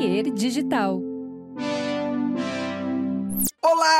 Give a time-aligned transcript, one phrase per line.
[0.00, 1.09] Atelier Digital.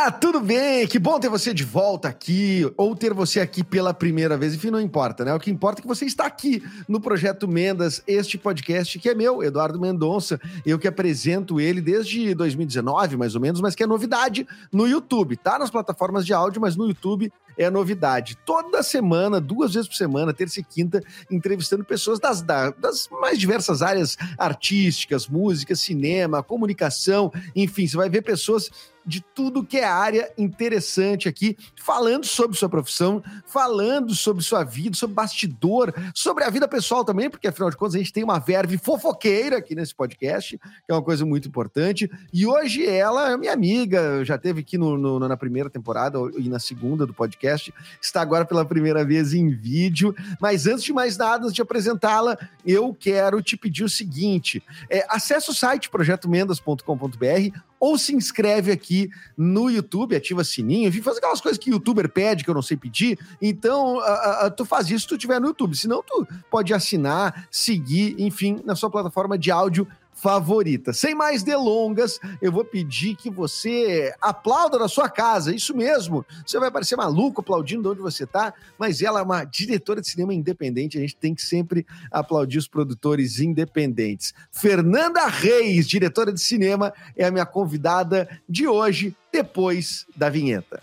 [0.00, 0.86] Olá, tudo bem?
[0.86, 4.54] Que bom ter você de volta aqui, ou ter você aqui pela primeira vez.
[4.54, 5.34] Enfim, não importa, né?
[5.34, 9.14] O que importa é que você está aqui no Projeto Mendas, este podcast que é
[9.14, 10.40] meu, Eduardo Mendonça.
[10.64, 15.36] Eu que apresento ele desde 2019, mais ou menos, mas que é novidade no YouTube.
[15.36, 18.38] Tá nas plataformas de áudio, mas no YouTube é novidade.
[18.46, 23.82] Toda semana, duas vezes por semana, terça e quinta, entrevistando pessoas das, das mais diversas
[23.82, 28.70] áreas artísticas, música, cinema, comunicação, enfim, você vai ver pessoas
[29.10, 34.96] de tudo que é área interessante aqui, falando sobre sua profissão, falando sobre sua vida,
[34.96, 38.38] sobre bastidor, sobre a vida pessoal também, porque afinal de contas a gente tem uma
[38.38, 42.08] verve fofoqueira aqui nesse podcast, que é uma coisa muito importante.
[42.32, 46.48] E hoje ela é minha amiga, já teve aqui no, no, na primeira temporada e
[46.48, 50.14] na segunda do podcast, está agora pela primeira vez em vídeo.
[50.40, 55.04] Mas antes de mais nada, antes de apresentá-la, eu quero te pedir o seguinte: é,
[55.08, 61.40] acesse o site projetomendas.com.br ou se inscreve aqui no YouTube, ativa sininho, enfim, faz aquelas
[61.40, 63.18] coisas que o youtuber pede que eu não sei pedir.
[63.40, 65.74] Então, uh, uh, tu faz isso se tu estiver no YouTube.
[65.74, 69.88] Senão, tu pode assinar, seguir, enfim, na sua plataforma de áudio
[70.20, 70.92] favorita.
[70.92, 76.24] Sem mais delongas, eu vou pedir que você aplauda na sua casa, isso mesmo.
[76.46, 80.08] Você vai parecer maluco aplaudindo de onde você está, mas ela é uma diretora de
[80.08, 84.34] cinema independente, a gente tem que sempre aplaudir os produtores independentes.
[84.52, 90.80] Fernanda Reis, diretora de cinema, é a minha convidada de hoje, depois da vinheta.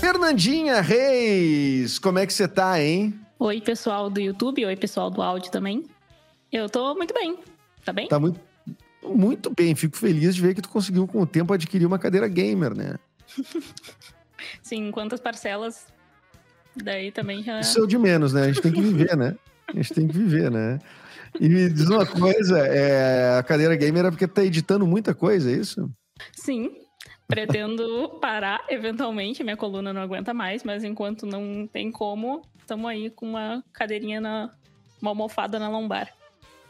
[0.00, 3.21] Fernandinha Reis, como é que você tá, hein?
[3.42, 5.84] Oi, pessoal do YouTube, oi, pessoal do áudio também.
[6.52, 7.36] Eu tô muito bem.
[7.84, 8.06] Tá bem?
[8.06, 8.40] Tá muito,
[9.02, 9.74] muito bem.
[9.74, 13.00] Fico feliz de ver que tu conseguiu, com o tempo, adquirir uma cadeira gamer, né?
[14.62, 15.88] Sim, quantas parcelas?
[16.76, 17.58] Daí também já.
[17.58, 18.42] Isso é o de menos, né?
[18.42, 19.34] A gente tem que viver, né?
[19.66, 20.78] A gente tem que viver, né?
[21.40, 25.50] E me diz uma coisa: é, a cadeira gamer é porque tá editando muita coisa,
[25.50, 25.90] é isso?
[26.32, 26.81] Sim.
[27.32, 33.10] Pretendo parar eventualmente, minha coluna não aguenta mais, mas enquanto não tem como, estamos aí
[33.10, 34.50] com uma cadeirinha na.
[35.00, 36.12] uma almofada na lombar.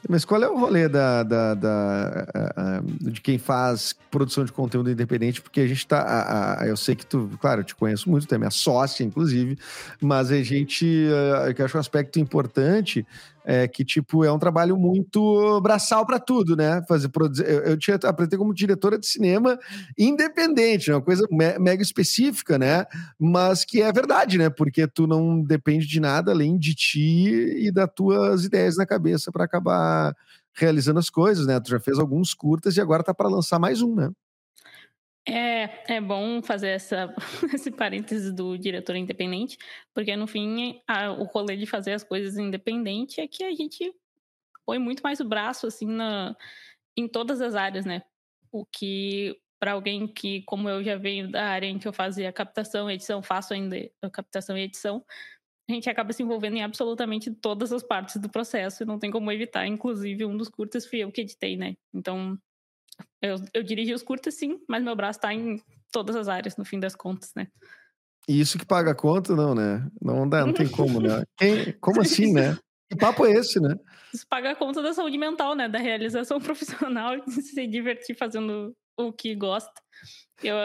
[0.09, 5.41] Mas qual é o rolê da, da, da de quem faz produção de conteúdo independente?
[5.41, 6.61] Porque a gente tá.
[6.67, 9.57] eu sei que tu, claro, eu te conheço muito, tu é minha sócia, inclusive,
[10.01, 10.87] mas a gente.
[10.87, 13.07] Eh, eu acho um aspecto importante
[13.45, 16.83] é, que, tipo, é um trabalho muito braçal para tudo, né?
[16.89, 19.59] Fazer, produzir, eu, eu tinha aprendi como diretora de cinema
[19.99, 22.85] independente, é uma coisa me, mega específica, né?
[23.19, 24.51] Mas que é verdade, né?
[24.51, 29.31] Porque tu não depende de nada além de ti e das tuas ideias na cabeça
[29.33, 30.15] para acabar
[30.55, 31.59] realizando as coisas, né?
[31.61, 34.11] Tu já fez alguns curtas e agora tá para lançar mais um, né?
[35.27, 37.15] É, é bom fazer essa,
[37.55, 39.57] esse parênteses do diretor independente,
[39.95, 43.95] porque no fim a, o rolê de fazer as coisas independente é que a gente
[44.67, 46.37] põe muito mais o braço assim na,
[46.97, 48.03] em todas as áreas, né?
[48.51, 52.33] O que para alguém que, como eu já venho da área em que eu fazia
[52.33, 53.77] captação edição, faço ainda
[54.13, 55.05] captação e edição,
[55.71, 59.11] a gente acaba se envolvendo em absolutamente todas as partes do processo e não tem
[59.11, 59.65] como evitar.
[59.67, 61.77] Inclusive, um dos curtas fui eu que editei, né?
[61.95, 62.37] Então,
[63.21, 65.61] eu, eu dirigi os curtas, sim, mas meu braço tá em
[65.91, 67.47] todas as áreas, no fim das contas, né?
[68.29, 69.87] E isso que paga a conta, não, né?
[70.01, 71.25] Não dá, não tem como, né?
[71.37, 72.57] Quem, como assim, né?
[72.91, 73.75] Que papo é esse, né?
[74.13, 75.69] Isso paga a conta da saúde mental, né?
[75.69, 79.73] Da realização profissional, de se divertir fazendo o que gosta.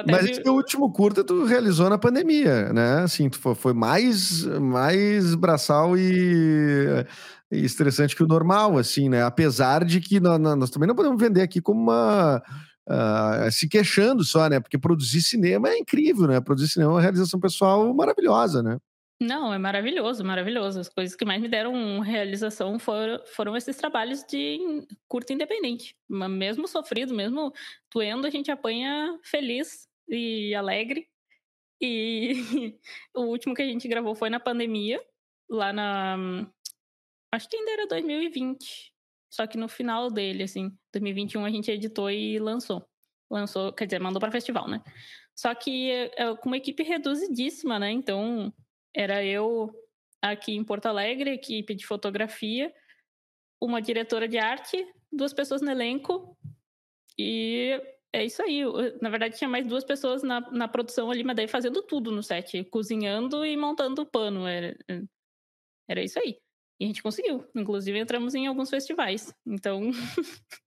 [0.09, 0.31] Mas vi...
[0.31, 3.03] esse último curta tu realizou na pandemia, né?
[3.03, 7.05] Assim, tu foi, foi mais, mais braçal e
[7.51, 9.23] estressante que o normal, assim, né?
[9.23, 12.41] Apesar de que nós, nós também não podemos vender aqui como uma.
[12.89, 14.59] Uh, se queixando só, né?
[14.59, 16.39] Porque produzir cinema é incrível, né?
[16.39, 18.77] Produzir cinema é uma realização pessoal maravilhosa, né?
[19.19, 20.79] Não, é maravilhoso, maravilhoso.
[20.79, 25.95] As coisas que mais me deram realização foram, foram esses trabalhos de curta independente.
[26.07, 27.51] Mesmo sofrido, mesmo
[27.91, 31.07] doendo, a gente apanha feliz e alegre.
[31.81, 32.33] E
[33.15, 35.01] o último que a gente gravou foi na pandemia,
[35.49, 36.47] lá na,
[37.31, 38.93] Acho que ainda era 2020.
[39.29, 42.87] Só que no final dele, assim, 2021 a gente editou e lançou.
[43.29, 44.81] Lançou, quer dizer, mandou para festival, né?
[45.35, 47.91] Só que é, é, com uma equipe reduzidíssima, né?
[47.91, 48.53] Então,
[48.95, 49.71] era eu
[50.21, 52.73] aqui em Porto Alegre, equipe de fotografia,
[53.61, 56.37] uma diretora de arte, duas pessoas no elenco
[57.17, 57.79] e
[58.13, 58.61] é isso aí.
[59.01, 62.23] Na verdade, tinha mais duas pessoas na, na produção ali, mas daí fazendo tudo no
[62.23, 64.47] set, cozinhando e montando o pano.
[64.47, 64.75] Era,
[65.87, 66.39] era isso aí.
[66.79, 67.45] E a gente conseguiu.
[67.55, 69.33] Inclusive, entramos em alguns festivais.
[69.45, 69.91] Então.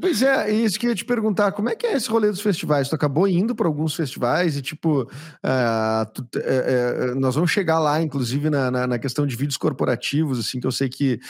[0.00, 2.40] Pois é, isso que eu ia te perguntar, como é que é esse rolê dos
[2.40, 2.88] festivais?
[2.88, 7.78] Tu acabou indo para alguns festivais e, tipo, uh, tu, uh, uh, nós vamos chegar
[7.78, 11.20] lá, inclusive, na, na, na, questão de vídeos corporativos, assim, que eu sei que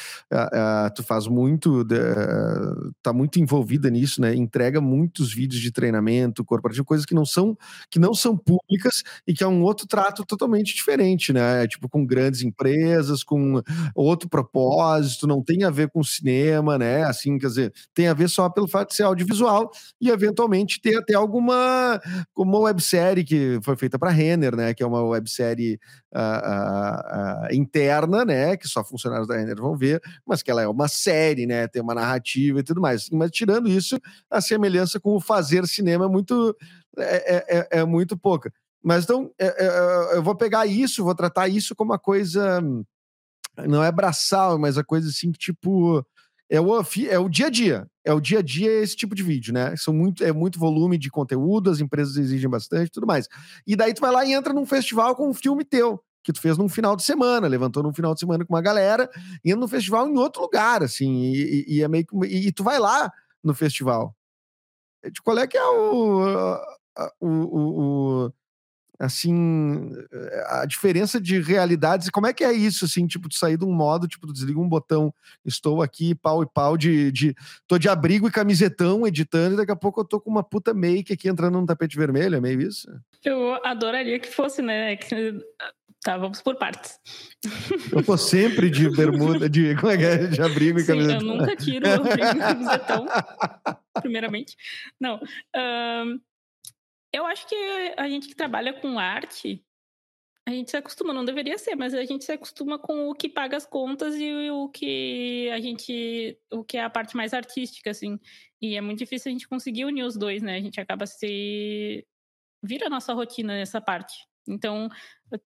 [0.95, 1.85] tu faz muito,
[3.03, 4.35] tá muito envolvida nisso, né?
[4.35, 7.57] Entrega muitos vídeos de treinamento corporativo, coisas que não são,
[7.91, 11.67] que não são públicas e que é um outro trato totalmente diferente, né?
[11.67, 13.61] Tipo, com grandes empresas, com
[13.95, 17.05] outro propósito, não tem a ver com cinema, né?
[17.05, 19.71] Assim, quer dizer, tem a ver só pelo fato de ser audiovisual
[20.01, 22.01] e eventualmente ter até alguma
[22.33, 25.79] como uma websérie que foi feita para Renner, né, que é uma websérie
[26.15, 30.63] uh, uh, uh, interna, né, que só funcionários da Renner vão ver, mas que ela
[30.63, 33.09] é uma série, né, tem uma narrativa e tudo mais.
[33.11, 33.99] Mas tirando isso,
[34.31, 36.57] a semelhança com o fazer cinema é muito
[36.99, 38.53] é, é, é, é muito pouca.
[38.83, 42.61] Mas então é, é, eu vou pegar isso, vou tratar isso como uma coisa
[43.67, 46.05] não é braçal, mas a coisa assim que tipo
[46.53, 46.79] é o,
[47.09, 47.89] é o dia a dia.
[48.05, 49.75] É o dia a dia esse tipo de vídeo, né?
[49.75, 53.27] São muito, é muito volume de conteúdo, as empresas exigem bastante tudo mais.
[53.67, 56.43] E daí tu vai lá e entra num festival com um filme teu, que tu
[56.43, 59.11] fez num final de semana, levantou num final de semana com uma galera,
[59.43, 62.53] indo no festival em outro lugar, assim, e, e, e é meio que, e, e,
[62.53, 63.11] tu vai lá
[63.43, 64.15] no festival.
[65.11, 66.27] De qual é que é o,
[67.19, 68.33] o, o, o
[69.03, 69.91] assim,
[70.47, 73.73] a diferença de realidades, como é que é isso, assim, tipo, de sair de um
[73.73, 75.13] modo, tipo, tu desliga um botão,
[75.45, 77.35] estou aqui, pau e pau, de, de
[77.67, 80.73] tô de abrigo e camisetão editando, e daqui a pouco eu tô com uma puta
[80.73, 82.89] make aqui entrando num tapete vermelho, é meio isso?
[83.25, 85.35] Eu adoraria que fosse, né, que...
[86.05, 86.99] Tá, vamos por partes.
[87.93, 90.17] Eu tô sempre de bermuda, de, como é que é?
[90.27, 91.21] De abrigo e camisetão.
[91.21, 93.07] eu nunca tiro o abrigo e camisetão,
[94.01, 94.57] primeiramente.
[95.01, 95.21] Não,
[95.55, 96.19] um
[97.13, 97.55] eu acho que
[97.97, 99.65] a gente que trabalha com arte,
[100.47, 103.29] a gente se acostuma, não deveria ser, mas a gente se acostuma com o que
[103.29, 107.91] paga as contas e o que a gente, o que é a parte mais artística,
[107.91, 108.19] assim.
[108.61, 110.57] E é muito difícil a gente conseguir unir os dois, né?
[110.57, 112.05] A gente acaba se
[112.63, 114.27] vira a nossa rotina nessa parte.
[114.49, 114.89] Então,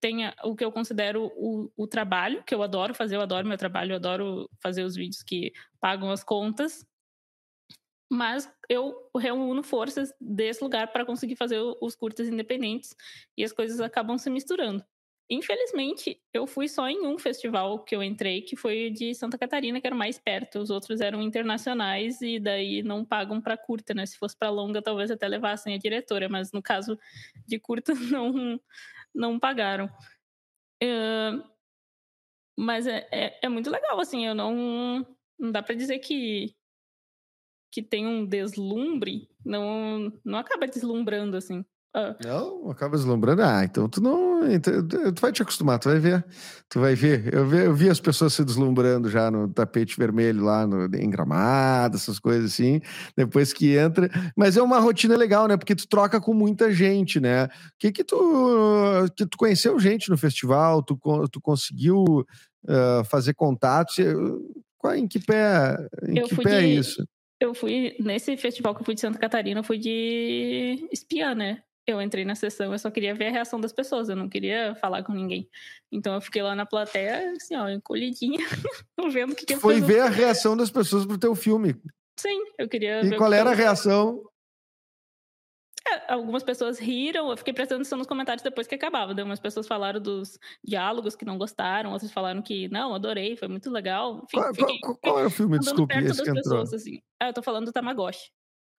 [0.00, 3.58] tenho o que eu considero o, o trabalho, que eu adoro fazer, eu adoro meu
[3.58, 6.86] trabalho, eu adoro fazer os vídeos que pagam as contas,
[8.11, 12.94] mas eu reúno forças desse lugar para conseguir fazer os curtas independentes
[13.37, 14.85] e as coisas acabam se misturando.
[15.29, 19.81] Infelizmente, eu fui só em um festival que eu entrei, que foi de Santa Catarina,
[19.81, 20.61] que era mais perto.
[20.61, 24.06] Os outros eram internacionais e daí não pagam para curta, né?
[24.06, 26.97] Se fosse para longa, talvez até levassem a diretora, mas no caso
[27.44, 28.61] de curta, não,
[29.12, 29.87] não pagaram.
[30.81, 31.43] Uh,
[32.56, 35.05] mas é, é, é, muito legal, assim, eu não.
[35.38, 36.55] Não dá para dizer que
[37.76, 41.62] que tem um deslumbre, não, não acaba deslumbrando assim.
[41.94, 42.17] Ah.
[42.25, 43.43] Não, acaba deslumbrando.
[43.43, 44.50] Ah, então tu não.
[44.50, 46.25] Então, tu vai te acostumar, tu vai ver.
[46.70, 47.34] Tu vai ver.
[47.34, 51.11] Eu vi, eu vi as pessoas se deslumbrando já no tapete vermelho lá no, em
[51.11, 52.81] gramado, essas coisas assim.
[53.14, 54.08] Depois que entra.
[54.34, 55.58] Mas é uma rotina legal, né?
[55.58, 57.46] Porque tu troca com muita gente, né?
[57.79, 58.17] Que que tu.
[59.14, 60.99] Que tu conheceu gente no festival, tu,
[61.31, 63.96] tu conseguiu uh, fazer contatos.
[64.79, 65.76] Qual, em que pé,
[66.08, 66.64] em eu que pé é de...
[66.64, 67.06] é isso?
[67.40, 71.62] Eu fui, nesse festival que eu fui de Santa Catarina, eu fui de espiã, né?
[71.86, 74.74] Eu entrei na sessão, eu só queria ver a reação das pessoas, eu não queria
[74.80, 75.48] falar com ninguém.
[75.92, 78.40] Então eu fiquei lá na plateia, assim, ó, encolhidinha,
[79.12, 81.76] vendo o que, que Foi ver a reação das pessoas pro teu filme.
[82.18, 83.14] Sim, eu queria e ver.
[83.14, 84.24] E qual era a reação?
[85.86, 89.14] É, algumas pessoas riram, eu fiquei prestando atenção nos comentários depois que acabava.
[89.14, 93.48] Daí umas pessoas falaram dos diálogos que não gostaram, outras falaram que não, adorei, foi
[93.48, 94.22] muito legal.
[94.24, 97.00] Enfim, qual, fiquei, qual, qual é o filme, desculpe, esse das pessoas, assim.
[97.20, 98.31] Ah, eu tô falando do Tamagotchi.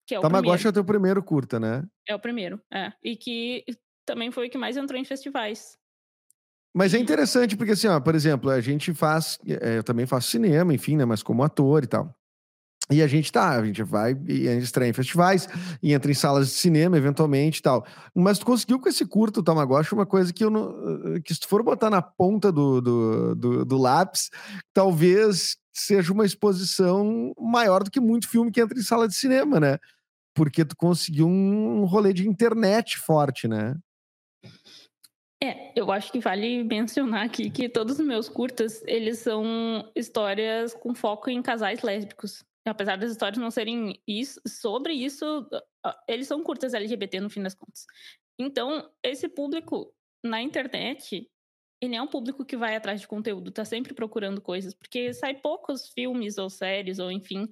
[0.06, 0.68] Que é o Tamagotchi primeiro.
[0.68, 1.84] é o teu primeiro curta, né?
[2.08, 2.94] É o primeiro, é.
[3.04, 3.66] E que
[4.06, 5.78] também foi o que mais entrou em festivais.
[6.74, 10.30] Mas é interessante porque, assim, ó, por exemplo, a gente faz, é, eu também faço
[10.30, 12.16] cinema, enfim, né, mas como ator e tal.
[12.90, 15.48] E a gente tá, a gente vai e estreia em festivais
[15.84, 17.86] e entra em salas de cinema, eventualmente e tal.
[18.16, 21.20] Mas tu conseguiu com esse curto Tamagotchi uma coisa que eu não.
[21.22, 24.30] que se tu for botar na ponta do, do, do, do lápis,
[24.74, 29.60] talvez seja uma exposição maior do que muito filme que entra em sala de cinema,
[29.60, 29.78] né?
[30.34, 33.76] Porque tu conseguiu um rolê de internet forte, né?
[35.44, 40.74] É, eu acho que vale mencionar aqui que todos os meus curtas, eles são histórias
[40.74, 45.48] com foco em casais lésbicos apesar das histórias não serem isso, sobre isso,
[46.08, 47.86] eles são curtas LGBT no fim das contas.
[48.40, 49.94] Então, esse público
[50.24, 51.30] na internet,
[51.82, 55.36] ele é um público que vai atrás de conteúdo, tá sempre procurando coisas, porque sai
[55.36, 57.44] poucos filmes ou séries, ou enfim,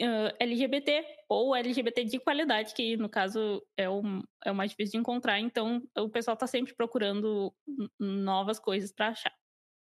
[0.00, 4.02] uh, LGBT, ou LGBT de qualidade, que no caso é o,
[4.44, 7.54] é o mais difícil de encontrar, então o pessoal tá sempre procurando
[7.98, 9.34] novas coisas para achar.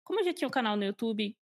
[0.04, 1.36] Como eu já tinha um canal no YouTube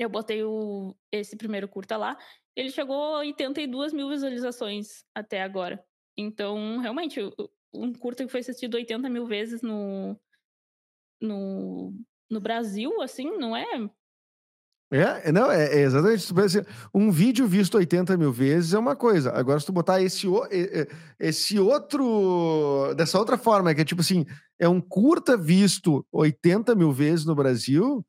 [0.00, 2.16] eu botei o, esse primeiro curta lá.
[2.56, 5.82] ele chegou a 82 mil visualizações até agora.
[6.16, 7.20] Então, realmente,
[7.72, 10.18] um curta que foi assistido 80 mil vezes no,
[11.20, 11.94] no,
[12.30, 13.66] no Brasil, assim, não é
[14.92, 16.66] é, não, é, é exatamente.
[16.92, 19.30] Um vídeo visto 80 mil vezes é uma coisa.
[19.30, 20.26] Agora, se tu botar esse,
[21.18, 22.92] esse outro.
[22.96, 24.26] dessa outra forma, que é tipo assim,
[24.58, 28.04] é um curta visto 80 mil vezes no Brasil,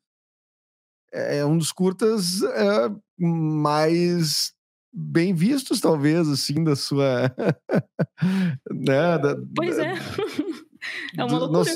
[1.12, 4.52] é, é um dos curtas é, mais
[4.92, 7.34] bem vistos, talvez, assim, da sua.
[8.70, 9.94] né, da, pois da, é.
[11.16, 11.70] É uma loucura.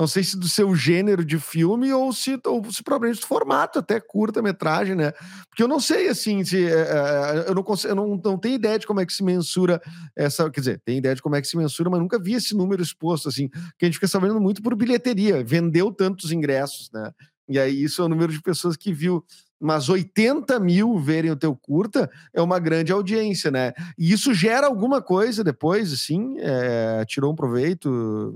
[0.00, 3.78] Não sei se do seu gênero de filme ou se, ou se provavelmente do formato,
[3.78, 5.12] até curta-metragem, né?
[5.50, 6.66] Porque eu não sei, assim, se.
[6.66, 9.78] É, eu, não, consigo, eu não, não tenho ideia de como é que se mensura
[10.16, 10.50] essa.
[10.50, 12.82] Quer dizer, tem ideia de como é que se mensura, mas nunca vi esse número
[12.82, 13.50] exposto, assim.
[13.78, 15.44] Que a gente fica sabendo muito por bilheteria.
[15.44, 17.12] Vendeu tantos ingressos, né?
[17.50, 19.24] E aí, isso é o número de pessoas que viu
[19.62, 23.74] mas 80 mil verem o teu curta é uma grande audiência, né?
[23.98, 26.36] E isso gera alguma coisa depois, assim?
[26.38, 28.34] É, tirou um proveito?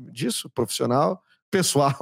[0.00, 1.94] disso, profissional, pessoal.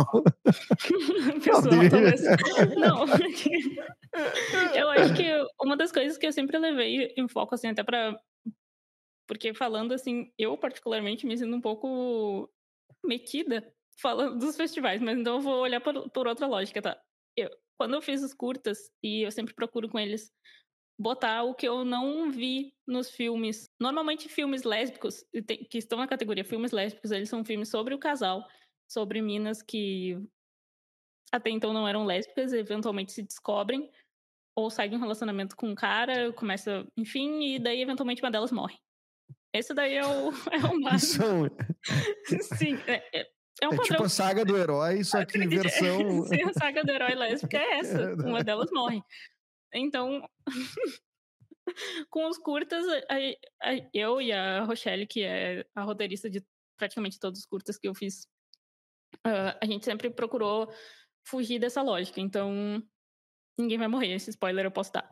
[1.43, 2.23] pessoal, talvez.
[2.77, 3.05] Não,
[4.75, 5.25] eu acho que
[5.61, 8.19] uma das coisas que eu sempre levei em foco, assim, até para
[9.27, 12.49] Porque falando assim, eu particularmente me sinto um pouco
[13.05, 17.01] metida falando dos festivais, mas então eu vou olhar por, por outra lógica, tá?
[17.37, 20.33] Eu, quando eu fiz os curtas, e eu sempre procuro com eles
[21.01, 23.71] botar o que eu não vi nos filmes.
[23.81, 25.25] Normalmente filmes lésbicos,
[25.71, 28.45] que estão na categoria filmes lésbicos, eles são filmes sobre o casal,
[28.91, 30.19] sobre minas que
[31.31, 33.91] até então não eram lésbicas, eventualmente se descobrem
[34.57, 38.51] ou saem de um relacionamento com um cara, começa, enfim, e daí eventualmente uma delas
[38.51, 38.77] morre.
[39.55, 41.49] Esse daí é o, é o máximo.
[42.59, 46.23] Sim, é, é, é um é tipo a saga do herói, só que em versão.
[46.29, 47.99] Sim, a saga do herói lésbica é essa.
[47.99, 49.03] É, uma delas morre.
[49.75, 50.29] Então,
[52.11, 56.45] com os curtas, a, a, eu e a Rochelle, que é a roteirista de
[56.77, 58.29] praticamente todos os curtas que eu fiz,
[59.27, 60.73] uh, a gente sempre procurou
[61.27, 62.21] fugir dessa lógica.
[62.21, 62.83] Então,
[63.59, 64.15] ninguém vai morrer.
[64.15, 65.11] Esse spoiler eu posso dar.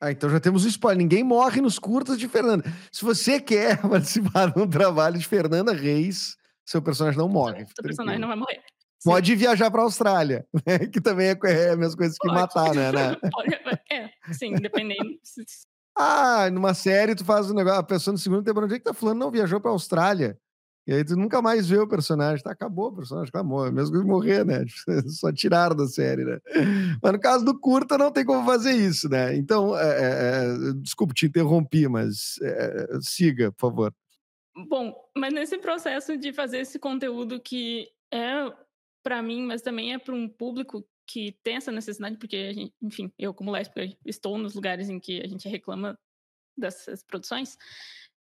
[0.00, 0.98] Ah, então já temos o spoiler.
[0.98, 2.64] Ninguém morre nos curtas de Fernanda.
[2.90, 7.66] Se você quer participar de um trabalho de Fernanda Reis, seu personagem não morre.
[7.66, 8.62] Seu personagem não vai morrer.
[9.04, 10.78] Pode viajar para a Austrália, né?
[10.92, 12.40] que também é, é as mesmas coisas que Pode.
[12.40, 12.92] matar, né?
[12.92, 13.16] né?
[13.32, 13.54] Pode,
[13.90, 15.10] é, sim, dependendo.
[15.98, 18.84] ah, numa série tu faz um negócio, a pessoa no segundo tempo, onde é que
[18.84, 19.18] tá falando?
[19.18, 20.38] Não, viajou para a Austrália.
[20.84, 22.42] E aí tu nunca mais vê o personagem.
[22.42, 23.66] Tá, acabou o personagem, acabou.
[23.66, 24.64] É mesmo que morrer, né?
[25.06, 26.38] Só tiraram da série, né?
[27.00, 29.36] Mas no caso do curta, não tem como fazer isso, né?
[29.36, 33.94] Então, é, é, é desculpe, te interrompi, mas é, siga, por favor.
[34.54, 38.32] Bom, mas nesse processo de fazer esse conteúdo que é
[39.02, 43.12] para mim, mas também é para um público que tem essa necessidade, porque gente, enfim,
[43.18, 45.98] eu como lésbica estou nos lugares em que a gente reclama
[46.56, 47.56] dessas produções.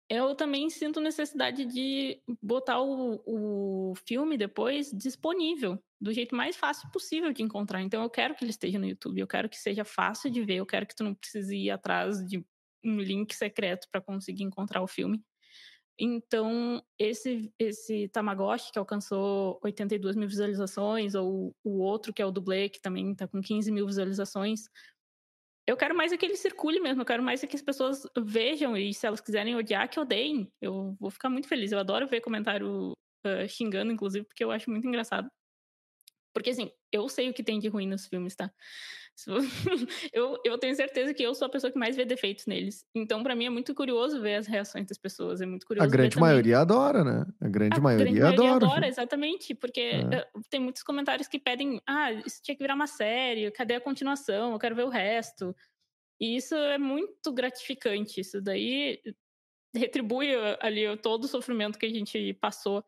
[0.09, 6.89] Eu também sinto necessidade de botar o, o filme depois disponível do jeito mais fácil
[6.91, 7.81] possível de encontrar.
[7.81, 10.55] Então eu quero que ele esteja no YouTube, eu quero que seja fácil de ver,
[10.55, 12.45] eu quero que tu não precise ir atrás de
[12.83, 15.23] um link secreto para conseguir encontrar o filme.
[15.99, 22.31] Então, esse, esse Tamagotchi, que alcançou 82 mil visualizações, ou o outro, que é o
[22.31, 24.61] dublê, que também está com 15 mil visualizações,
[25.65, 28.03] eu quero mais é que ele circule mesmo, eu quero mais é que as pessoas
[28.19, 30.51] vejam, e se elas quiserem odiar, que odeiem.
[30.61, 31.71] Eu vou ficar muito feliz.
[31.71, 32.91] Eu adoro ver comentário
[33.25, 35.29] uh, xingando, inclusive, porque eu acho muito engraçado.
[36.33, 38.51] Porque, assim, eu sei o que tem de ruim nos filmes, tá?
[40.11, 42.85] eu, eu tenho certeza que eu sou a pessoa que mais vê defeitos neles.
[42.95, 45.39] Então, para mim, é muito curioso ver as reações das pessoas.
[45.41, 45.87] É muito curioso.
[45.87, 47.25] A grande maioria adora, né?
[47.39, 48.65] A grande a maioria grande maioria adora.
[48.65, 49.53] adora, exatamente.
[49.53, 50.15] Porque é.
[50.15, 53.81] Eh, tem muitos comentários que pedem: ah, isso tinha que virar uma série, cadê a
[53.81, 54.53] continuação?
[54.53, 55.55] Eu quero ver o resto.
[56.19, 58.21] E isso é muito gratificante.
[58.21, 58.99] Isso daí
[59.75, 62.83] retribui eh, ali todo o sofrimento que a gente passou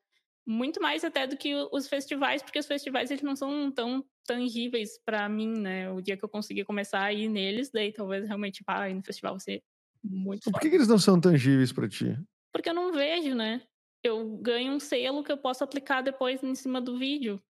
[0.46, 5.00] muito mais até do que os festivais, porque os festivais eles não são tão tangíveis
[5.04, 5.92] para mim, né?
[5.92, 9.04] O dia que eu conseguir começar a ir neles, daí talvez realmente pá, ir no
[9.04, 9.64] festival vai ser
[10.04, 12.18] muito Por que, que eles não são tangíveis para ti?
[12.54, 13.62] Porque eu não vejo, né?
[14.04, 17.42] Eu ganho um selo que eu posso aplicar depois em cima do vídeo.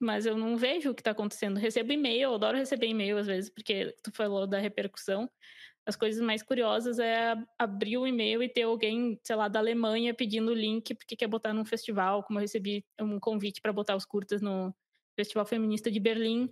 [0.00, 1.56] Mas eu não vejo o que está acontecendo.
[1.56, 5.28] Recebo e-mail, eu adoro receber e-mail às vezes, porque tu falou da repercussão
[5.88, 10.12] as coisas mais curiosas é abrir o e-mail e ter alguém, sei lá, da Alemanha
[10.12, 13.96] pedindo o link porque quer botar num festival, como eu recebi um convite para botar
[13.96, 14.74] os curtas no
[15.16, 16.50] Festival Feminista de Berlim.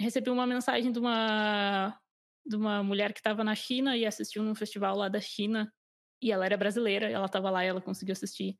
[0.00, 2.00] Recebi uma mensagem de uma
[2.46, 5.70] de uma mulher que estava na China e assistiu num festival lá da China
[6.20, 8.58] e ela era brasileira, ela estava lá e ela conseguiu assistir.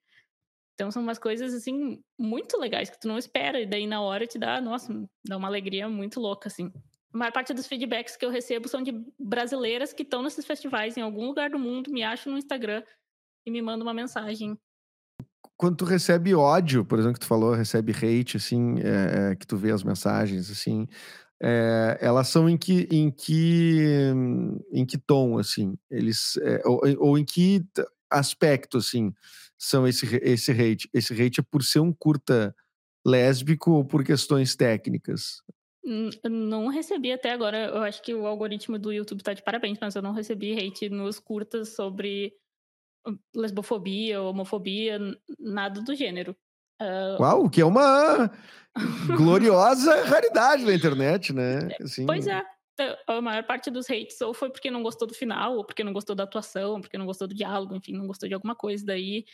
[0.75, 4.26] Então são umas coisas assim muito legais que tu não espera e daí na hora
[4.26, 4.92] te dá, nossa,
[5.26, 6.71] dá uma alegria muito louca assim.
[7.12, 10.97] A maior parte dos feedbacks que eu recebo são de brasileiras que estão nesses festivais
[10.97, 12.83] em algum lugar do mundo, me acham no Instagram
[13.47, 14.59] e me mandam uma mensagem.
[15.57, 19.47] Quando tu recebe ódio, por exemplo, que tu falou, recebe hate, assim, é, é, que
[19.47, 20.88] tu vê as mensagens, assim,
[21.40, 24.11] é, elas são em que, em que,
[24.73, 27.64] em que tom, assim, eles, é, ou, ou, em que
[28.11, 29.12] aspecto, assim,
[29.59, 30.88] são esse, esse hate?
[30.95, 32.54] Esse hate é por ser um curta
[33.07, 35.42] lésbico ou por questões técnicas?
[35.84, 37.66] Não recebi até agora.
[37.66, 40.88] Eu acho que o algoritmo do YouTube tá de parabéns, mas eu não recebi hate
[40.88, 42.32] nos curtas sobre
[43.06, 44.98] hum, lesbofobia, homofobia,
[45.38, 46.36] nada do gênero.
[46.80, 47.20] Uh...
[47.20, 48.30] Uau, que é uma
[49.16, 51.68] gloriosa raridade na internet, né?
[51.78, 52.06] É, assim...
[52.06, 52.42] Pois é.
[53.06, 55.92] A maior parte dos hates ou foi porque não gostou do final, ou porque não
[55.92, 58.84] gostou da atuação, ou porque não gostou do diálogo, enfim, não gostou de alguma coisa.
[58.86, 59.24] Daí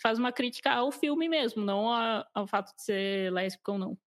[0.00, 1.86] faz uma crítica ao filme mesmo, não
[2.34, 3.98] ao fato de ser lésbico ou não.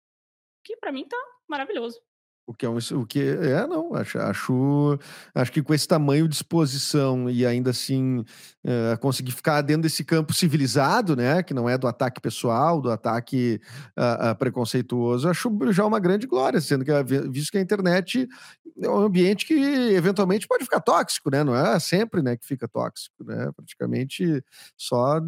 [0.62, 1.16] Que para mim tá
[1.48, 2.02] maravilhoso.
[2.46, 4.98] O que é um, o que é, não, acho, acho,
[5.34, 10.04] acho que com esse tamanho de exposição e ainda assim uh, conseguir ficar dentro desse
[10.04, 13.58] campo civilizado, né, que não é do ataque pessoal, do ataque
[13.96, 16.90] uh, uh, preconceituoso, acho já uma grande glória, sendo que
[17.30, 18.28] visto que a internet
[18.82, 22.68] é um ambiente que eventualmente pode ficar tóxico, né, não é sempre, né, que fica
[22.68, 24.44] tóxico, né, praticamente
[24.76, 25.18] só,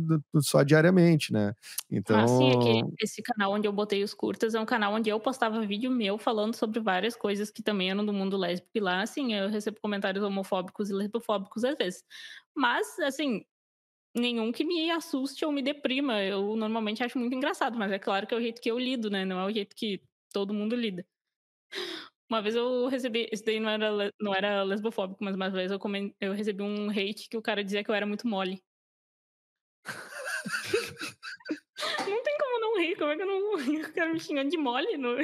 [0.41, 1.55] só diariamente, né,
[1.91, 2.19] então...
[2.19, 5.19] Ah, sim, aqui, esse canal onde eu botei os curtas é um canal onde eu
[5.19, 8.71] postava vídeo meu falando sobre várias várias coisas que também eram do mundo lésbico.
[8.75, 12.05] E lá, assim, eu recebo comentários homofóbicos e lesbofóbicos às vezes.
[12.55, 13.45] Mas, assim,
[14.15, 16.23] nenhum que me assuste ou me deprima.
[16.23, 19.11] Eu normalmente acho muito engraçado, mas é claro que é o jeito que eu lido,
[19.11, 19.25] né?
[19.25, 21.07] Não é o jeito que todo mundo lida.
[22.29, 25.79] Uma vez eu recebi, isso daí não era, não era lesbofóbico, mas uma vez eu,
[25.79, 28.61] coment, eu recebi um hate que o cara dizia que eu era muito mole.
[32.09, 33.85] não tem como não rir, como é que eu não rir?
[33.85, 34.97] O cara me xingando de mole.
[34.97, 35.17] No...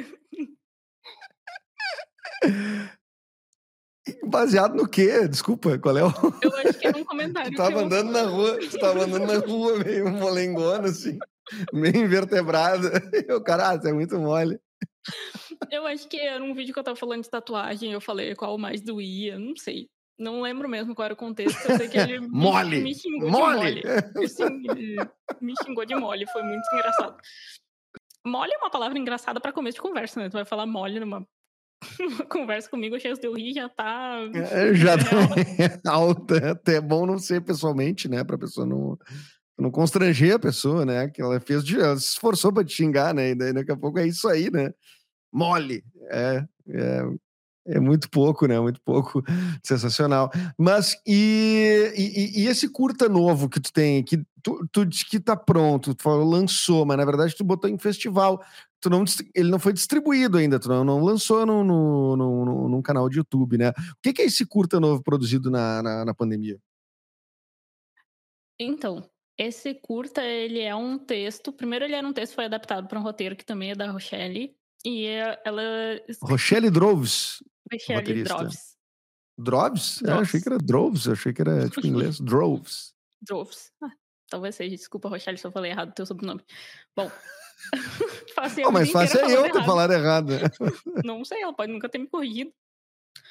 [4.25, 5.27] Baseado no quê?
[5.27, 6.11] Desculpa, qual é o.
[6.41, 7.51] Eu acho que é um comentário.
[7.51, 11.17] tu tava andando na rua, tu tava andando na rua meio molengona, assim,
[11.71, 12.91] meio invertebrada.
[13.27, 14.59] E o cara, ah, você é muito mole.
[15.71, 18.57] Eu acho que era um vídeo que eu tava falando de tatuagem, eu falei qual
[18.57, 19.87] mais doía, não sei.
[20.19, 22.81] Não lembro mesmo qual era o contexto, eu sei que ele mole!
[22.81, 23.81] me, xingou mole!
[23.81, 24.95] de mole.
[25.41, 27.17] Me xingou de mole, foi muito engraçado.
[28.25, 30.29] Mole é uma palavra engraçada para começo de conversa, né?
[30.29, 31.27] Tu vai falar mole numa
[32.29, 34.17] conversa comigo, o chance de eu rir já tá.
[34.51, 34.95] É, já
[35.83, 36.51] tá alta.
[36.51, 38.23] Até é bom não ser pessoalmente, né?
[38.23, 38.97] Pra pessoa não,
[39.57, 41.09] não constranger a pessoa, né?
[41.09, 41.63] Que ela fez.
[41.73, 43.29] Ela se esforçou pra te xingar, né?
[43.29, 44.71] E daí daqui a pouco é isso aí, né?
[45.31, 45.83] Mole.
[46.09, 46.45] É.
[46.69, 47.01] é
[47.65, 48.59] é muito pouco, né?
[48.59, 49.23] Muito pouco
[49.63, 50.31] sensacional.
[50.57, 55.19] Mas e, e, e, esse curta novo que tu tem, que tu, tu disse que
[55.19, 58.43] tá pronto, tu falou, lançou, mas na verdade tu botou em festival.
[58.81, 62.81] Tu não, ele não foi distribuído ainda, tu não, não lançou no, no, no, num
[62.81, 63.69] canal de YouTube, né?
[63.69, 66.59] O que, que é esse curta novo produzido na, na, na pandemia?
[68.59, 71.51] Então, esse curta, ele é um texto.
[71.51, 74.55] Primeiro, ele era um texto, foi adaptado para um roteiro que também é da Rochelle.
[74.85, 75.63] E é, ela.
[76.21, 77.41] Rochelle Droves.
[77.71, 78.77] Rochelle Droves.
[79.37, 80.01] Droves?
[80.01, 82.19] Eu achei que era Droves, eu achei que era tipo em inglês.
[82.19, 82.93] Droves.
[83.21, 83.71] Droves.
[83.81, 83.91] Ah,
[84.29, 84.75] talvez seja.
[84.75, 86.43] Desculpa, Rochelle, se eu falei errado o teu sobrenome.
[86.95, 87.11] Bom.
[88.67, 90.33] oh, mas fácil é eu ter falado errado.
[91.05, 92.53] Não sei, ela pode nunca ter me corrigido.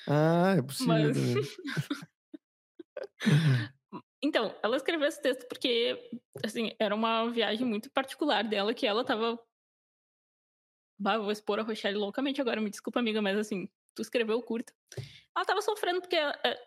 [0.08, 0.94] Ah, é possível.
[0.94, 1.56] Mas...
[4.22, 5.98] então, ela escreveu esse texto porque,
[6.44, 9.38] assim, era uma viagem muito particular dela que ela tava.
[10.98, 14.72] Bah, vou expor a Rochelle loucamente agora, me desculpa, amiga, mas assim, tu escreveu curta.
[15.34, 16.58] Ela tava sofrendo porque é,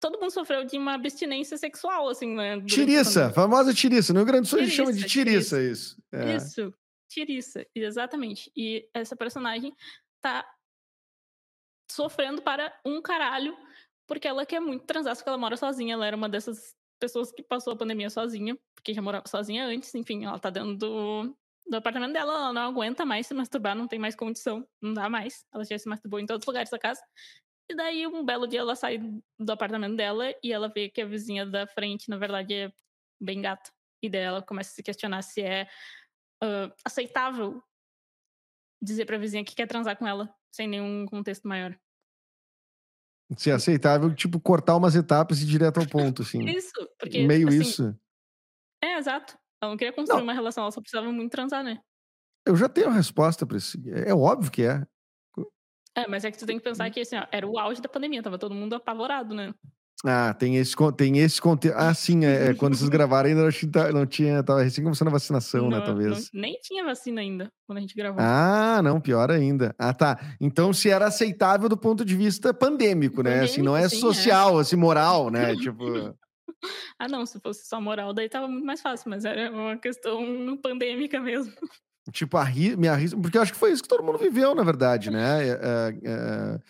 [0.00, 2.60] todo mundo sofreu de uma abstinência sexual, assim, né?
[2.62, 4.12] Tiriça, famosa tiriça.
[4.12, 5.62] No Rio Grande do Sul a gente chama de tiriça, tiriça.
[5.62, 6.02] isso.
[6.12, 6.36] É.
[6.36, 6.74] Isso,
[7.08, 8.50] tiriça, exatamente.
[8.56, 9.74] E essa personagem
[10.20, 10.46] tá
[11.90, 13.56] sofrendo para um caralho
[14.06, 15.94] porque ela quer muito transar, só que ela mora sozinha.
[15.94, 19.94] Ela era uma dessas pessoas que passou a pandemia sozinha, porque já morava sozinha antes,
[19.94, 21.36] enfim, ela tá dentro do,
[21.70, 25.08] do apartamento dela, ela não aguenta mais se masturbar, não tem mais condição, não dá
[25.08, 25.46] mais.
[25.54, 27.00] Ela já se masturbou em todos os lugares da casa.
[27.70, 28.98] E daí, um belo dia, ela sai
[29.38, 32.72] do apartamento dela e ela vê que a vizinha da frente, na verdade, é
[33.22, 33.70] bem gata.
[34.02, 35.68] E daí ela começa a se questionar se é
[36.42, 37.62] uh, aceitável
[38.82, 41.78] dizer pra vizinha que quer transar com ela, sem nenhum contexto maior.
[43.36, 46.44] Se é aceitável, tipo, cortar umas etapas e ir direto ao ponto, assim.
[46.46, 47.24] Isso, porque.
[47.24, 48.00] Meio assim, isso.
[48.82, 49.38] É, exato.
[49.62, 50.24] Ela não queria construir não.
[50.24, 51.78] uma relação, ela só precisava muito transar, né?
[52.46, 53.78] Eu já tenho a resposta para isso.
[53.86, 54.84] É óbvio que é.
[55.94, 57.88] É, mas é que tu tem que pensar que assim, ó, era o auge da
[57.88, 59.52] pandemia, tava todo mundo apavorado, né?
[60.04, 61.76] Ah, tem esse, tem esse conteúdo.
[61.76, 65.12] Ah, sim, é, é, quando vocês gravaram ainda não, não tinha, tava recém começando a
[65.12, 66.30] vacinação, né, não, né, talvez.
[66.32, 68.18] Não, nem tinha vacina ainda quando a gente gravou.
[68.18, 69.74] Ah, não, pior ainda.
[69.78, 70.18] Ah, tá.
[70.40, 73.30] Então se era aceitável do ponto de vista pandêmico, né?
[73.30, 74.00] Pandêmico, assim, não é sim, é.
[74.00, 74.62] social, é.
[74.62, 75.54] assim, moral, né?
[75.56, 75.84] tipo.
[76.98, 80.54] Ah, não, se fosse só moral, daí tava muito mais fácil, mas era uma questão
[80.58, 81.52] pandêmica mesmo.
[82.12, 82.76] Tipo, a ri...
[82.76, 85.40] me arrisco, porque eu acho que foi isso que todo mundo viveu, na verdade, né?
[85.48, 86.60] É, é, é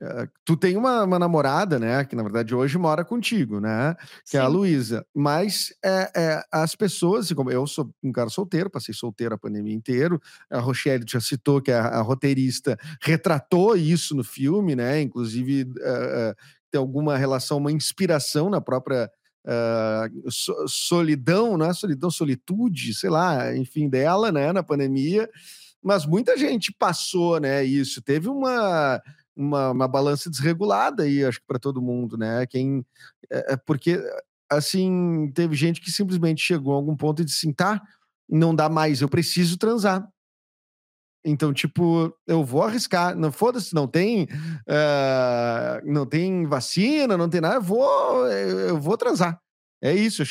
[0.00, 2.04] eh, tu tem uma, uma, namorada, né?
[2.04, 3.94] Que na verdade hoje mora contigo, né?
[4.24, 4.36] Que Sim.
[4.38, 5.06] é a Luísa.
[5.14, 9.38] Mas é, é, as pessoas, assim como eu sou um cara solteiro, passei solteiro a
[9.38, 10.20] pandemia inteiro.
[10.50, 15.00] A Rochelle já citou que a, a roteirista retratou isso no filme, né?
[15.00, 16.34] Inclusive uh,
[16.70, 19.08] tem alguma relação, uma inspiração na própria
[19.46, 24.52] uh, so, solidão, não é solidão, solitude, sei lá, enfim, dela, né?
[24.52, 25.28] Na pandemia.
[25.82, 27.64] Mas muita gente passou, né?
[27.64, 28.02] Isso.
[28.02, 29.00] Teve uma
[29.36, 32.46] uma, uma balança desregulada aí, acho que para todo mundo, né?
[32.46, 32.84] Quem
[33.30, 34.00] é, é, porque
[34.48, 37.82] assim teve gente que simplesmente chegou a algum ponto e disse assim, tá,
[38.28, 40.06] não dá mais, eu preciso transar.
[41.24, 43.16] Então, tipo, eu vou arriscar.
[43.16, 47.56] Não foda-se, não tem, uh, não tem vacina, não tem nada.
[47.56, 49.40] Eu vou, eu vou transar.
[49.82, 50.22] É isso.